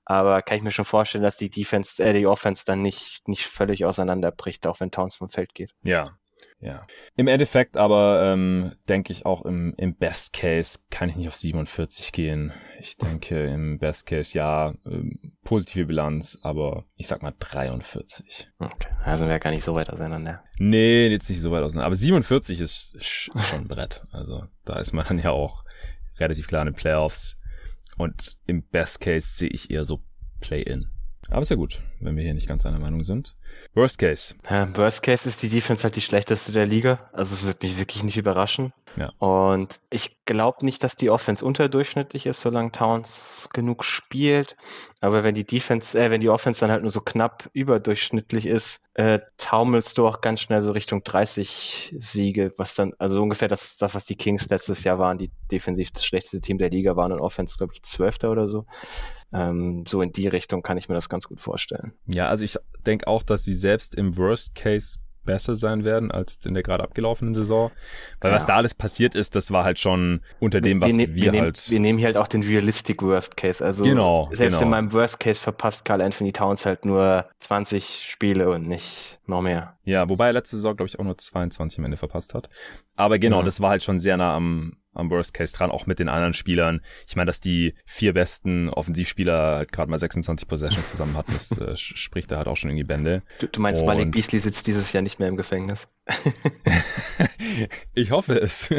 [0.04, 3.48] Aber kann ich mir schon vorstellen, dass die Defense, äh, die Offense dann nicht, nicht
[3.48, 5.72] völlig auseinanderbricht, auch wenn Towns vom Feld geht.
[5.84, 6.18] Ja,
[6.60, 6.88] ja.
[7.16, 11.36] Im Endeffekt aber ähm, denke ich auch im, im Best Case kann ich nicht auf
[11.36, 12.54] 47 gehen.
[12.80, 18.50] Ich denke im Best Case ja ähm, positive Bilanz, aber ich sag mal 43.
[18.60, 20.44] Okay, also wäre gar nicht so weit auseinander.
[20.58, 21.88] Nee, jetzt nicht so weit auseinander.
[21.88, 24.04] Aber 47 ist, ist schon ein Brett.
[24.12, 25.64] Also da ist man dann ja auch
[26.18, 27.38] relativ klar in den Playoffs.
[27.98, 30.04] Und im Best Case sehe ich eher so
[30.42, 30.90] Play-In.
[31.30, 33.36] Aber ist ja gut, wenn wir hier nicht ganz einer Meinung sind.
[33.74, 34.36] Worst Case.
[34.50, 37.10] Ja, worst Case ist die Defense halt die schlechteste der Liga.
[37.14, 38.74] Also es wird mich wirklich nicht überraschen.
[38.98, 39.12] Ja.
[39.20, 44.56] Und ich glaube nicht, dass die Offense unterdurchschnittlich ist, solange Towns genug spielt.
[45.02, 48.82] Aber wenn die Defense, äh, wenn die Offense dann halt nur so knapp überdurchschnittlich ist,
[48.94, 53.78] äh, taumelst du auch ganz schnell so Richtung 30 Siege, was dann, also ungefähr das,
[53.78, 57.12] das, was die Kings letztes Jahr waren, die defensiv das schlechteste Team der Liga waren
[57.12, 58.66] und Offense, glaube ich, Zwölfter oder so.
[59.34, 61.94] Ähm, so in die Richtung kann ich mir das ganz gut vorstellen.
[62.08, 66.34] Ja, also ich denke auch, dass sie selbst im Worst Case besser sein werden als
[66.34, 67.72] jetzt in der gerade abgelaufenen Saison.
[68.22, 68.36] Weil ja.
[68.36, 71.32] was da alles passiert ist, das war halt schon unter dem, was wir, wir, wir
[71.32, 71.70] nehmen, halt.
[71.70, 73.64] Wir nehmen hier halt auch den Realistic Worst Case.
[73.64, 74.64] Also genau, selbst genau.
[74.64, 79.42] in meinem Worst Case verpasst Carl Anthony Towns halt nur 20 Spiele und nicht noch
[79.42, 79.78] mehr.
[79.84, 82.50] Ja, wobei er letzte Saison, glaube ich, auch nur 22 am Ende verpasst hat.
[82.96, 83.44] Aber genau, ja.
[83.46, 86.34] das war halt schon sehr nah am, am Worst Case dran, auch mit den anderen
[86.34, 86.82] Spielern.
[87.08, 91.58] Ich meine, dass die vier besten Offensivspieler halt gerade mal 26 Possessions zusammen hatten, das
[91.58, 93.24] äh, spricht da halt auch schon irgendwie Bände.
[93.40, 93.88] Du, du meinst, Und...
[93.88, 95.88] Malik Beasley sitzt dieses Jahr nicht mehr im Gefängnis?
[97.94, 98.70] ich hoffe es.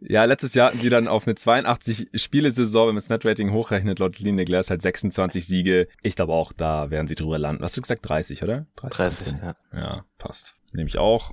[0.00, 3.98] Ja, letztes Jahr hatten sie dann auf eine 82 Spiele-Saison, wenn man das Net-Rating hochrechnet,
[3.98, 5.88] laut Linie Glass halt 26 Siege.
[6.02, 7.62] Ich glaube auch, da werden sie drüber landen.
[7.62, 8.66] Hast du gesagt 30, oder?
[8.76, 9.56] 30, 30 ja.
[9.72, 10.56] Ja, passt.
[10.72, 11.32] Nehme ich auch.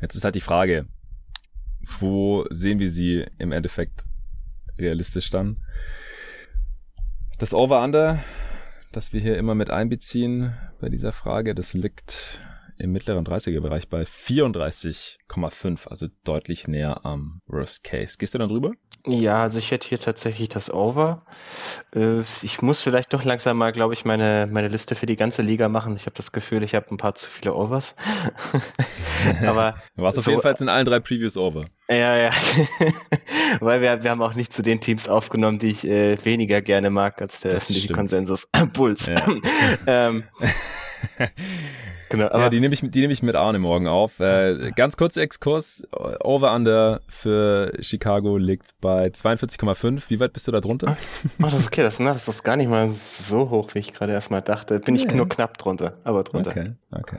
[0.00, 0.86] Jetzt ist halt die Frage,
[1.98, 4.04] wo sehen wir sie im Endeffekt
[4.78, 5.62] realistisch dann?
[7.38, 8.22] Das Over-Under,
[8.92, 12.40] das wir hier immer mit einbeziehen bei dieser Frage, das liegt
[12.78, 18.16] im mittleren 30er-Bereich bei 34,5, also deutlich näher am Worst Case.
[18.18, 18.72] Gehst du dann drüber?
[19.06, 21.24] Ja, also ich hätte hier tatsächlich das Over.
[21.94, 25.42] Äh, ich muss vielleicht doch langsam mal, glaube ich, meine, meine Liste für die ganze
[25.42, 25.96] Liga machen.
[25.96, 27.94] Ich habe das Gefühl, ich habe ein paar zu viele Overs.
[29.46, 31.66] Aber du warst so, auf jeden Fall in allen drei Previews over.
[31.88, 32.30] Ja, ja.
[33.60, 36.90] Weil wir, wir haben auch nicht zu den Teams aufgenommen, die ich äh, weniger gerne
[36.90, 38.48] mag als der öffentliche Konsensus.
[38.72, 39.06] Bulls.
[39.06, 39.16] Ja.
[39.86, 40.24] ähm,
[42.08, 44.20] Genau, aber ja, die nehme ich, die nehme ich mit Arne morgen auf.
[44.20, 45.86] Äh, ganz kurzer Exkurs.
[45.92, 50.04] Over-Under für Chicago liegt bei 42,5.
[50.08, 50.96] Wie weit bist du da drunter?
[51.40, 51.82] Oh, das ist okay.
[51.82, 54.78] Das, na, das ist gar nicht mal so hoch, wie ich gerade erstmal dachte.
[54.78, 56.52] Bin ich nur knapp drunter, aber drunter.
[56.52, 57.18] Okay, okay.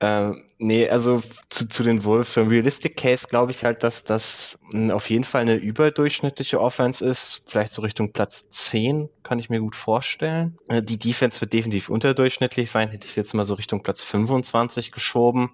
[0.00, 4.04] Ähm, nee, also zu, zu den Wolves, so ein Realistic Case glaube ich halt, dass
[4.04, 4.58] das
[4.90, 7.42] auf jeden Fall eine überdurchschnittliche Offense ist.
[7.46, 10.58] Vielleicht so Richtung Platz 10, kann ich mir gut vorstellen.
[10.68, 14.92] Äh, die Defense wird definitiv unterdurchschnittlich sein, hätte ich jetzt mal so Richtung Platz 25
[14.92, 15.50] geschoben.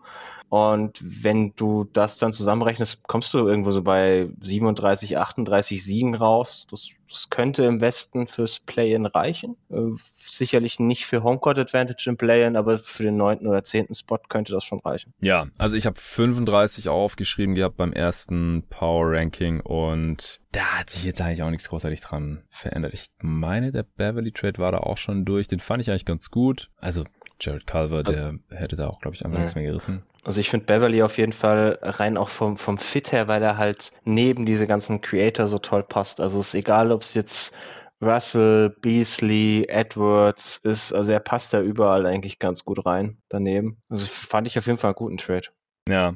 [0.51, 6.67] Und wenn du das dann zusammenrechnest, kommst du irgendwo so bei 37, 38 Siegen raus.
[6.71, 9.57] Das, das könnte im Westen fürs Play-In reichen.
[9.69, 14.19] Äh, sicherlich nicht für Homecourt Advantage im Play-In, aber für den neunten oder zehnten Spot
[14.29, 14.98] könnte das schon reichen.
[15.21, 21.05] Ja, also ich habe 35 aufgeschrieben gehabt beim ersten Power Ranking und da hat sich
[21.05, 22.95] jetzt eigentlich auch nichts großartig dran verändert.
[22.95, 25.49] Ich meine, der Beverly Trade war da auch schon durch.
[25.49, 26.71] Den fand ich eigentlich ganz gut.
[26.79, 27.05] Also
[27.41, 30.03] Jared Culver, der hätte da auch, glaube ich, einfach nichts mehr gerissen.
[30.25, 33.57] Also ich finde Beverly auf jeden Fall rein auch vom, vom Fit her, weil er
[33.57, 36.21] halt neben diese ganzen Creator so toll passt.
[36.21, 37.55] Also es ist egal, ob es jetzt
[38.01, 43.83] Russell, Beasley, Edwards ist, also er passt da überall eigentlich ganz gut rein daneben.
[43.89, 45.49] Also fand ich auf jeden Fall einen guten Trade.
[45.89, 46.15] Ja,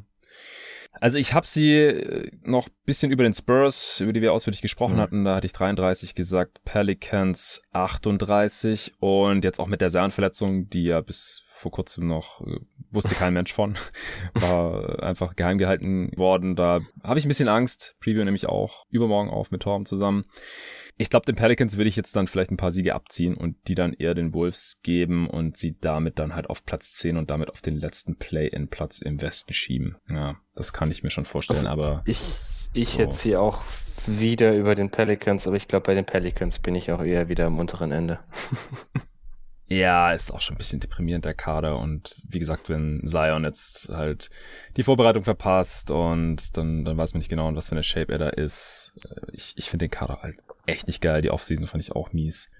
[1.00, 4.96] also ich habe sie äh, noch bisschen über den Spurs, über die wir ausführlich gesprochen
[4.96, 5.00] mhm.
[5.00, 5.24] hatten.
[5.24, 11.00] Da hatte ich 33 gesagt, Pelicans 38 und jetzt auch mit der Sernverletzung, die ja
[11.00, 12.60] bis vor kurzem noch äh,
[12.90, 13.76] wusste kein Mensch von,
[14.34, 16.56] war einfach geheim gehalten worden.
[16.56, 17.96] Da habe ich ein bisschen Angst.
[18.00, 20.24] Preview nämlich auch übermorgen auf mit Torben zusammen.
[20.98, 23.74] Ich glaube, den Pelicans würde ich jetzt dann vielleicht ein paar Siege abziehen und die
[23.74, 27.50] dann eher den Wolves geben und sie damit dann halt auf Platz 10 und damit
[27.50, 29.96] auf den letzten Play-in-Platz im Westen schieben.
[30.10, 32.02] Ja, das kann ich mir schon vorstellen, also aber.
[32.06, 32.20] Ich,
[32.72, 32.98] ich so.
[32.98, 33.62] hätte sie auch
[34.06, 37.46] wieder über den Pelicans, aber ich glaube, bei den Pelicans bin ich auch eher wieder
[37.46, 38.20] am unteren Ende.
[39.72, 41.78] Ja, ist auch schon ein bisschen deprimierend, der Kader.
[41.78, 44.28] Und wie gesagt, wenn Zion jetzt halt
[44.76, 48.12] die Vorbereitung verpasst und dann, dann weiß man nicht genau, in was für eine Shape
[48.12, 48.92] er da ist.
[49.08, 50.36] Äh, ich, ich finde den Kader halt
[50.66, 51.22] echt nicht geil.
[51.22, 52.50] Die Offseason fand ich auch mies.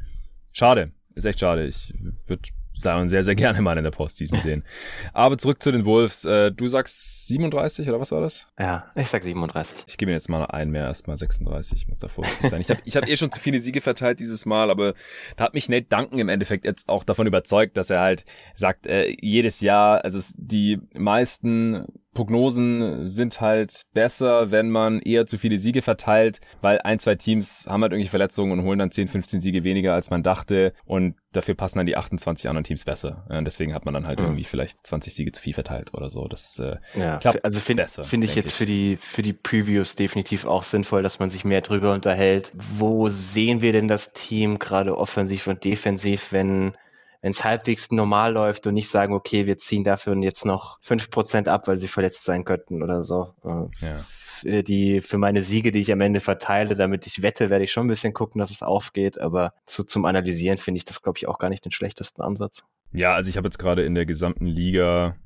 [0.53, 0.93] Schade.
[1.15, 1.67] Ist echt schade.
[1.67, 1.95] Ich
[2.27, 2.43] würde
[2.75, 4.65] Zion sehr, sehr gerne mal in der Postseason sehen.
[5.13, 6.25] Aber zurück zu den Wolves.
[6.25, 8.49] Äh, du sagst 37 oder was war das?
[8.59, 9.85] Ja, ich sag 37.
[9.87, 11.83] Ich gebe mir jetzt mal ein mehr, erstmal 36.
[11.83, 12.61] Ich muss da vorsichtig sein.
[12.61, 14.95] Ich habe ich hab eh schon zu viele Siege verteilt dieses Mal, aber
[15.37, 18.25] da hat mich Nate Duncan im Endeffekt jetzt auch davon überzeugt, dass er halt
[18.55, 25.39] sagt, äh, jedes Jahr, also die meisten Prognosen sind halt besser, wenn man eher zu
[25.39, 29.09] viele Siege verteilt, weil ein, zwei Teams haben halt irgendwie Verletzungen und holen dann 10,
[29.09, 33.25] 15 Siege weniger, als man dachte und dafür passen dann die 28 anderen Teams besser.
[33.29, 34.27] Und deswegen hat man dann halt mhm.
[34.27, 36.29] irgendwie vielleicht 20 Siege zu viel verteilt oder so.
[36.29, 38.57] Das äh, ja, klappt also finde find ich jetzt ich.
[38.57, 42.53] für die für die Previews definitiv auch sinnvoll, dass man sich mehr drüber unterhält.
[42.55, 46.75] Wo sehen wir denn das Team gerade offensiv und defensiv, wenn
[47.23, 51.09] wenn es halbwegs normal läuft und nicht sagen, okay, wir ziehen dafür jetzt noch fünf
[51.11, 53.35] Prozent ab, weil sie verletzt sein könnten oder so.
[53.45, 54.01] Äh, ja
[54.43, 57.71] für die, für meine Siege, die ich am Ende verteile, damit ich wette, werde ich
[57.71, 59.21] schon ein bisschen gucken, dass es aufgeht.
[59.21, 62.65] Aber zu, zum Analysieren finde ich das, glaube ich, auch gar nicht den schlechtesten Ansatz.
[62.93, 65.17] Ja, also ich habe jetzt gerade in der gesamten Liga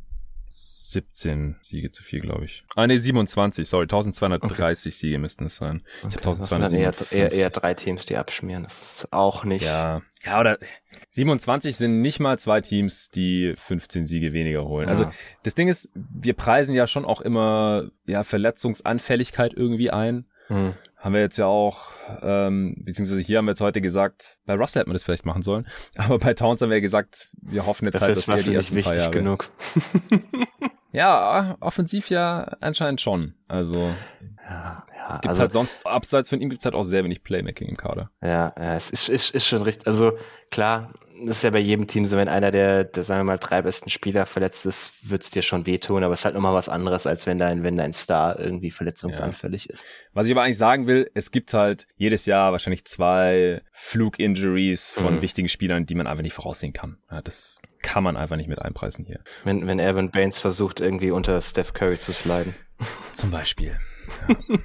[0.56, 2.64] 17 Siege zu viel, glaube ich.
[2.74, 4.98] Ah, nee, 27, sorry, 1230 okay.
[4.98, 5.82] Siege müssten es sein.
[5.98, 7.12] Ich okay, habe 1257.
[7.12, 8.62] Eher, eher, eher drei Teams, die abschmieren.
[8.62, 9.64] Das ist auch nicht.
[9.64, 10.58] Ja, ja, oder
[11.10, 14.88] 27 sind nicht mal zwei Teams, die 15 Siege weniger holen.
[14.88, 15.08] Also, ja.
[15.08, 20.26] Also das Ding ist, wir preisen ja schon auch immer ja Verletzungsanfälligkeit irgendwie ein.
[20.48, 20.74] Hm.
[21.06, 24.80] Haben wir jetzt ja auch, ähm, beziehungsweise hier haben wir jetzt heute gesagt, bei Russell
[24.80, 25.64] hätte man das vielleicht machen sollen,
[25.96, 28.82] aber bei Towns haben wir gesagt, wir hoffen jetzt Dafür halt, dass wir die ersten
[28.82, 29.12] paar Jahre.
[29.12, 29.48] genug.
[30.96, 33.34] ja, offensiv ja anscheinend schon.
[33.48, 33.90] Also
[34.48, 37.22] ja, ja, gibt also, halt sonst, abseits von ihm gibt es halt auch sehr wenig
[37.22, 38.10] Playmaking im Kader.
[38.22, 39.86] Ja, ja es ist, ist, ist schon richtig.
[39.86, 40.16] Also
[40.50, 40.94] klar,
[41.26, 43.60] das ist ja bei jedem Team so, wenn einer der, der sagen wir mal, drei
[43.60, 46.70] besten Spieler verletzt ist, wird es dir schon wehtun, aber es ist halt nochmal was
[46.70, 49.74] anderes, als wenn dein, wenn dein Star irgendwie verletzungsanfällig ja.
[49.74, 49.84] ist.
[50.14, 55.16] Was ich aber eigentlich sagen will, es gibt halt jedes Jahr wahrscheinlich zwei Flug-Injuries von
[55.16, 55.22] mhm.
[55.22, 56.96] wichtigen Spielern, die man einfach nicht voraussehen kann.
[57.10, 59.20] Ja, das kann man einfach nicht mit einpreisen hier.
[59.44, 62.52] Wenn, wenn Evan Baines versucht, irgendwie unter Steph Curry zu sliden.
[63.12, 63.78] Zum Beispiel.
[64.28, 64.36] Ja.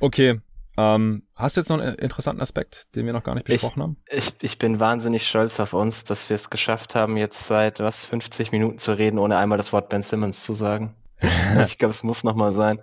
[0.00, 0.40] okay,
[0.76, 3.82] ähm, hast du jetzt noch einen interessanten Aspekt, den wir noch gar nicht besprochen ich,
[3.82, 3.96] haben?
[4.08, 8.06] Ich, ich bin wahnsinnig stolz auf uns, dass wir es geschafft haben, jetzt seit was
[8.06, 10.94] 50 Minuten zu reden, ohne einmal das Wort Ben Simmons zu sagen.
[11.66, 12.80] ich glaube, es muss nochmal sein.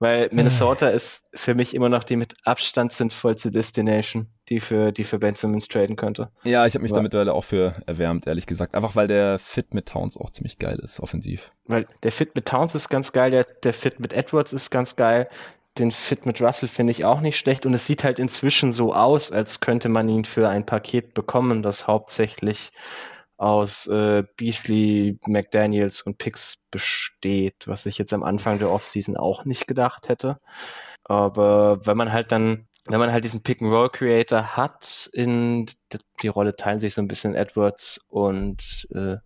[0.00, 5.04] Weil Minnesota ist für mich immer noch die mit Abstand sinnvollste Destination, die für, die
[5.04, 6.30] für Ben Simmons traden könnte.
[6.42, 8.74] Ja, ich habe mich da mittlerweile auch für erwärmt, ehrlich gesagt.
[8.74, 11.52] Einfach weil der Fit mit Towns auch ziemlich geil ist, offensiv.
[11.66, 14.96] Weil der Fit mit Towns ist ganz geil, der, der Fit mit Edwards ist ganz
[14.96, 15.28] geil
[15.78, 18.92] den Fit mit Russell finde ich auch nicht schlecht und es sieht halt inzwischen so
[18.92, 22.72] aus, als könnte man ihn für ein Paket bekommen, das hauptsächlich
[23.40, 29.46] aus äh, Beasley, McDaniels und Picks besteht, was ich jetzt am Anfang der Offseason auch
[29.46, 30.38] nicht gedacht hätte.
[31.04, 35.66] Aber wenn man halt dann wenn man halt diesen Pick-and-Roll-Creator hat, in
[36.22, 39.16] die Rolle teilen sich so ein bisschen Edwards und äh,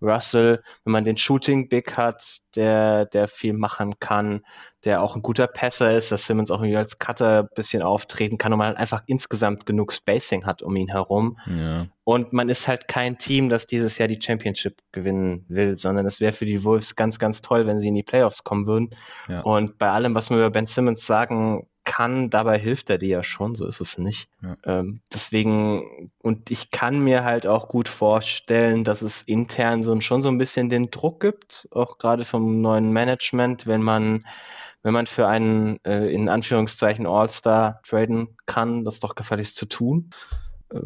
[0.00, 4.42] Russell, wenn man den Shooting Big hat, der, der viel machen kann,
[4.84, 8.38] der auch ein guter Passer ist, dass Simmons auch irgendwie als Cutter ein bisschen auftreten
[8.38, 11.38] kann und man halt einfach insgesamt genug Spacing hat um ihn herum.
[11.46, 11.86] Ja.
[12.04, 16.20] Und man ist halt kein Team, das dieses Jahr die Championship gewinnen will, sondern es
[16.20, 18.90] wäre für die Wolves ganz, ganz toll, wenn sie in die Playoffs kommen würden.
[19.28, 19.40] Ja.
[19.40, 23.22] Und bei allem, was wir über Ben Simmons sagen, kann, dabei hilft er dir ja
[23.22, 24.28] schon, so ist es nicht.
[24.42, 24.56] Ja.
[24.64, 30.22] Ähm, deswegen, und ich kann mir halt auch gut vorstellen, dass es intern so schon
[30.22, 34.26] so ein bisschen den Druck gibt, auch gerade vom neuen Management, wenn man,
[34.82, 40.10] wenn man für einen äh, in Anführungszeichen All-Star traden kann, das doch gefälligst zu tun.
[40.72, 40.80] Äh,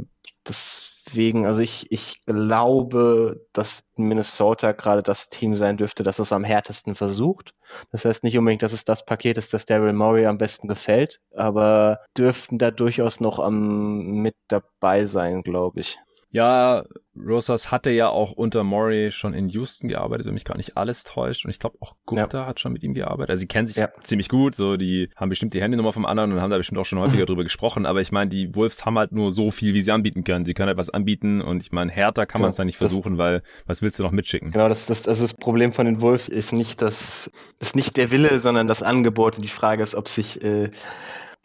[0.49, 6.45] Deswegen, also ich, ich glaube, dass Minnesota gerade das Team sein dürfte, das es am
[6.45, 7.53] härtesten versucht.
[7.91, 11.21] Das heißt nicht unbedingt, dass es das Paket ist, das Daryl Murray am besten gefällt,
[11.35, 15.99] aber dürften da durchaus noch am, mit dabei sein, glaube ich.
[16.31, 16.85] Ja,
[17.17, 21.05] Rosas hatte ja auch unter Murray schon in Houston gearbeitet, wenn mich gar nicht alles
[21.05, 21.45] täuscht.
[21.45, 22.47] Und ich glaube auch Gupta ja.
[22.47, 23.31] hat schon mit ihm gearbeitet.
[23.31, 23.89] Also sie kennen sich ja.
[24.03, 26.85] ziemlich gut, so die haben bestimmt die Handynummer vom anderen und haben da bestimmt auch
[26.85, 27.87] schon häufiger drüber gesprochen.
[27.87, 30.45] Aber ich meine, die Wolves haben halt nur so viel, wie sie anbieten können.
[30.45, 33.19] Sie können halt was anbieten und ich meine, härter kann man es ja, nicht versuchen,
[33.19, 34.51] weil was willst du noch mitschicken?
[34.51, 38.11] Genau, das, das, also das Problem von den Wolves ist nicht das, ist nicht der
[38.11, 39.37] Wille, sondern das Angebot.
[39.37, 40.71] Und die Frage ist, ob sich äh,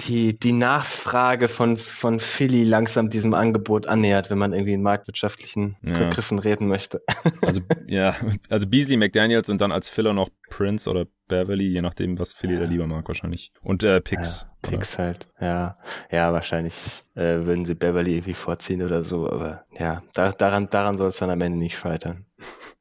[0.07, 5.77] die, die Nachfrage von, von Philly langsam diesem Angebot annähert, wenn man irgendwie in marktwirtschaftlichen
[5.83, 5.93] ja.
[5.93, 7.01] Begriffen reden möchte.
[7.43, 8.15] Also, ja,
[8.49, 12.53] also Beasley, McDaniels und dann als Filler noch Prince oder Beverly, je nachdem, was Philly
[12.53, 12.59] ja.
[12.61, 13.51] da lieber mag wahrscheinlich.
[13.61, 14.45] Und äh, Picks.
[14.63, 15.77] Ja, Picks halt, ja.
[16.11, 20.97] Ja, wahrscheinlich äh, würden sie Beverly irgendwie vorziehen oder so, aber ja, da, daran, daran
[20.97, 22.25] soll es dann am Ende nicht scheitern.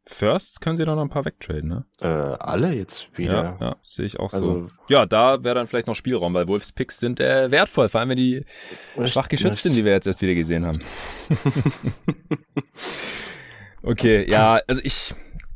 [0.06, 1.84] Firsts können sie doch noch ein paar wegtraden, ne?
[2.00, 3.56] Äh, alle jetzt wieder.
[3.60, 4.70] Ja, ja sehe ich auch also, so.
[4.88, 8.10] Ja, da wäre dann vielleicht noch Spielraum, weil Wolves Picks sind äh, wertvoll, vor allem
[8.10, 8.44] wenn die
[9.04, 10.80] schwach geschützt sind, die wir jetzt erst wieder gesehen haben.
[13.82, 15.14] okay, ja, also ich,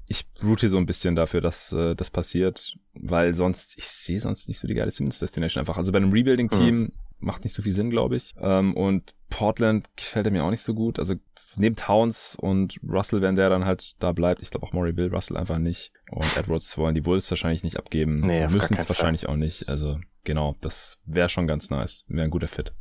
[0.08, 4.48] ich route so ein bisschen dafür, dass äh, das passiert, weil sonst, ich sehe sonst
[4.48, 5.78] nicht so die geile Simmons Destination einfach.
[5.78, 6.92] Also bei einem Rebuilding-Team mhm.
[7.18, 8.34] macht nicht so viel Sinn, glaube ich.
[8.38, 10.98] Ähm, und Portland gefällt er mir auch nicht so gut.
[10.98, 11.14] Also
[11.56, 15.08] neben Towns und Russell, wenn der dann halt da bleibt, ich glaube auch Maury will
[15.08, 15.92] Russell einfach nicht.
[16.10, 18.18] Und Edwards wollen die Wolves wahrscheinlich nicht abgeben.
[18.18, 19.68] Nee, Müssen es wahrscheinlich auch nicht.
[19.68, 22.04] Also genau, das wäre schon ganz nice.
[22.08, 22.72] Wäre ein guter Fit.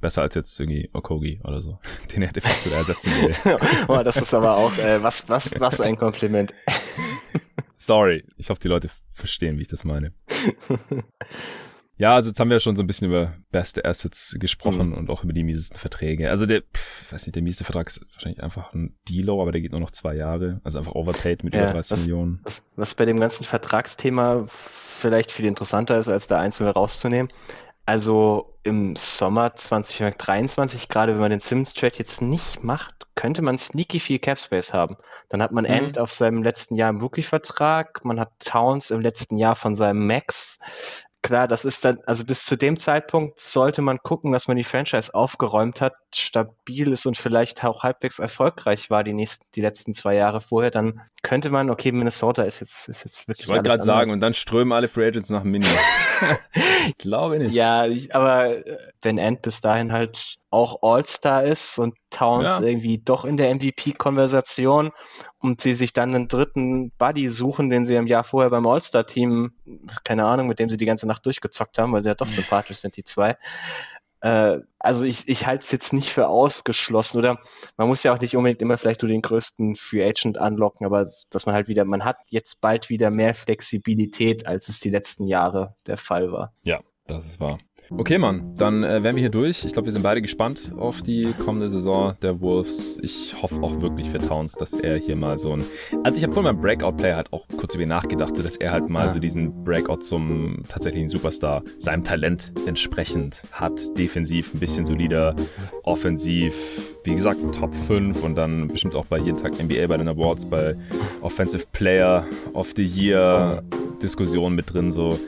[0.00, 1.78] Besser als jetzt irgendwie Okogi oder so,
[2.14, 3.58] den er de facto ersetzen will.
[3.88, 6.54] oh, das ist aber auch, äh, was, was, was ein Kompliment.
[7.78, 10.12] Sorry, ich hoffe, die Leute verstehen, wie ich das meine.
[11.98, 14.94] Ja, also jetzt haben wir ja schon so ein bisschen über beste Assets gesprochen mhm.
[14.94, 16.30] und auch über die miesesten Verträge.
[16.30, 19.62] Also der, pff, weiß nicht, der mieseste Vertrag ist wahrscheinlich einfach ein Dealo, aber der
[19.62, 20.60] geht nur noch zwei Jahre.
[20.62, 22.40] Also einfach overpaid mit ja, über 30 was, Millionen.
[22.44, 27.32] Was, was bei dem ganzen Vertragsthema vielleicht viel interessanter ist, als da einzelne rauszunehmen.
[27.86, 33.58] Also im Sommer 2023, gerade wenn man den Simmons Trade jetzt nicht macht, könnte man
[33.58, 34.96] sneaky viel Cap Space haben.
[35.28, 35.70] Dann hat man mhm.
[35.70, 40.04] End auf seinem letzten Jahr im Rookie-Vertrag, man hat Towns im letzten Jahr von seinem
[40.04, 40.58] Max
[41.26, 44.64] klar, das ist dann, also bis zu dem Zeitpunkt sollte man gucken, dass man die
[44.64, 49.92] Franchise aufgeräumt hat, stabil ist und vielleicht auch halbwegs erfolgreich war die nächsten, die letzten
[49.92, 53.46] zwei Jahre vorher, dann könnte man, okay, Minnesota ist jetzt, ist jetzt wirklich.
[53.46, 55.66] Ich wollte gerade sagen, und dann strömen alle Free Agents nach Mini.
[56.86, 57.52] ich glaube nicht.
[57.52, 62.62] Ja, aber äh, wenn End bis dahin halt auch All-Star ist und Towns ja.
[62.62, 64.92] irgendwie doch in der MVP-Konversation
[65.38, 69.52] und sie sich dann einen dritten Buddy suchen, den sie im Jahr vorher beim All-Star-Team,
[70.02, 72.78] keine Ahnung, mit dem sie die ganze Nacht durchgezockt haben, weil sie ja doch sympathisch
[72.78, 73.36] sind, die zwei.
[74.20, 77.38] Äh, also ich, ich halte es jetzt nicht für ausgeschlossen oder
[77.76, 81.06] man muss ja auch nicht unbedingt immer vielleicht nur den größten Free Agent anlocken, aber
[81.28, 85.26] dass man halt wieder, man hat jetzt bald wieder mehr Flexibilität, als es die letzten
[85.26, 86.54] Jahre der Fall war.
[86.64, 87.58] Ja, das ist wahr.
[87.90, 89.64] Okay, Mann, dann äh, wären wir hier durch.
[89.64, 92.98] Ich glaube, wir sind beide gespannt auf die kommende Saison der Wolves.
[93.00, 95.64] Ich hoffe auch wirklich für Towns, dass er hier mal so ein.
[96.02, 98.88] Also, ich habe vorhin beim Breakout-Player halt auch kurz über ihn nachgedacht, dass er halt
[98.88, 99.12] mal ja.
[99.12, 103.96] so diesen Breakout zum tatsächlichen Superstar seinem Talent entsprechend hat.
[103.96, 105.36] Defensiv ein bisschen solider,
[105.84, 106.54] offensiv,
[107.04, 110.44] wie gesagt, Top 5 und dann bestimmt auch bei jeden Tag NBA bei den Awards,
[110.46, 110.74] bei
[111.22, 113.62] Offensive Player of the Year
[114.02, 114.90] Diskussionen mit drin.
[114.90, 115.18] So,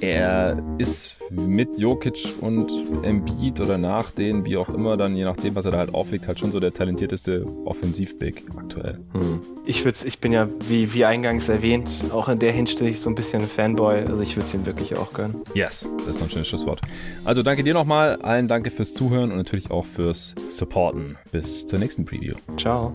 [0.00, 2.70] er ist mit Jokic und
[3.02, 6.28] Embiid oder nach denen, wie auch immer, dann je nachdem, was er da halt auflegt,
[6.28, 8.98] halt schon so der talentierteste Offensivbig aktuell.
[9.12, 9.40] Hm.
[9.66, 13.14] Ich würde ich bin ja, wie, wie eingangs erwähnt, auch in der Hinsicht so ein
[13.14, 14.04] bisschen ein Fanboy.
[14.04, 15.42] Also ich würde es ihm wirklich auch gönnen.
[15.54, 16.80] Yes, das ist ein schönes Schlusswort.
[17.24, 21.16] Also danke dir nochmal, allen danke fürs Zuhören und natürlich auch fürs Supporten.
[21.30, 22.36] Bis zur nächsten Preview.
[22.56, 22.92] Ciao.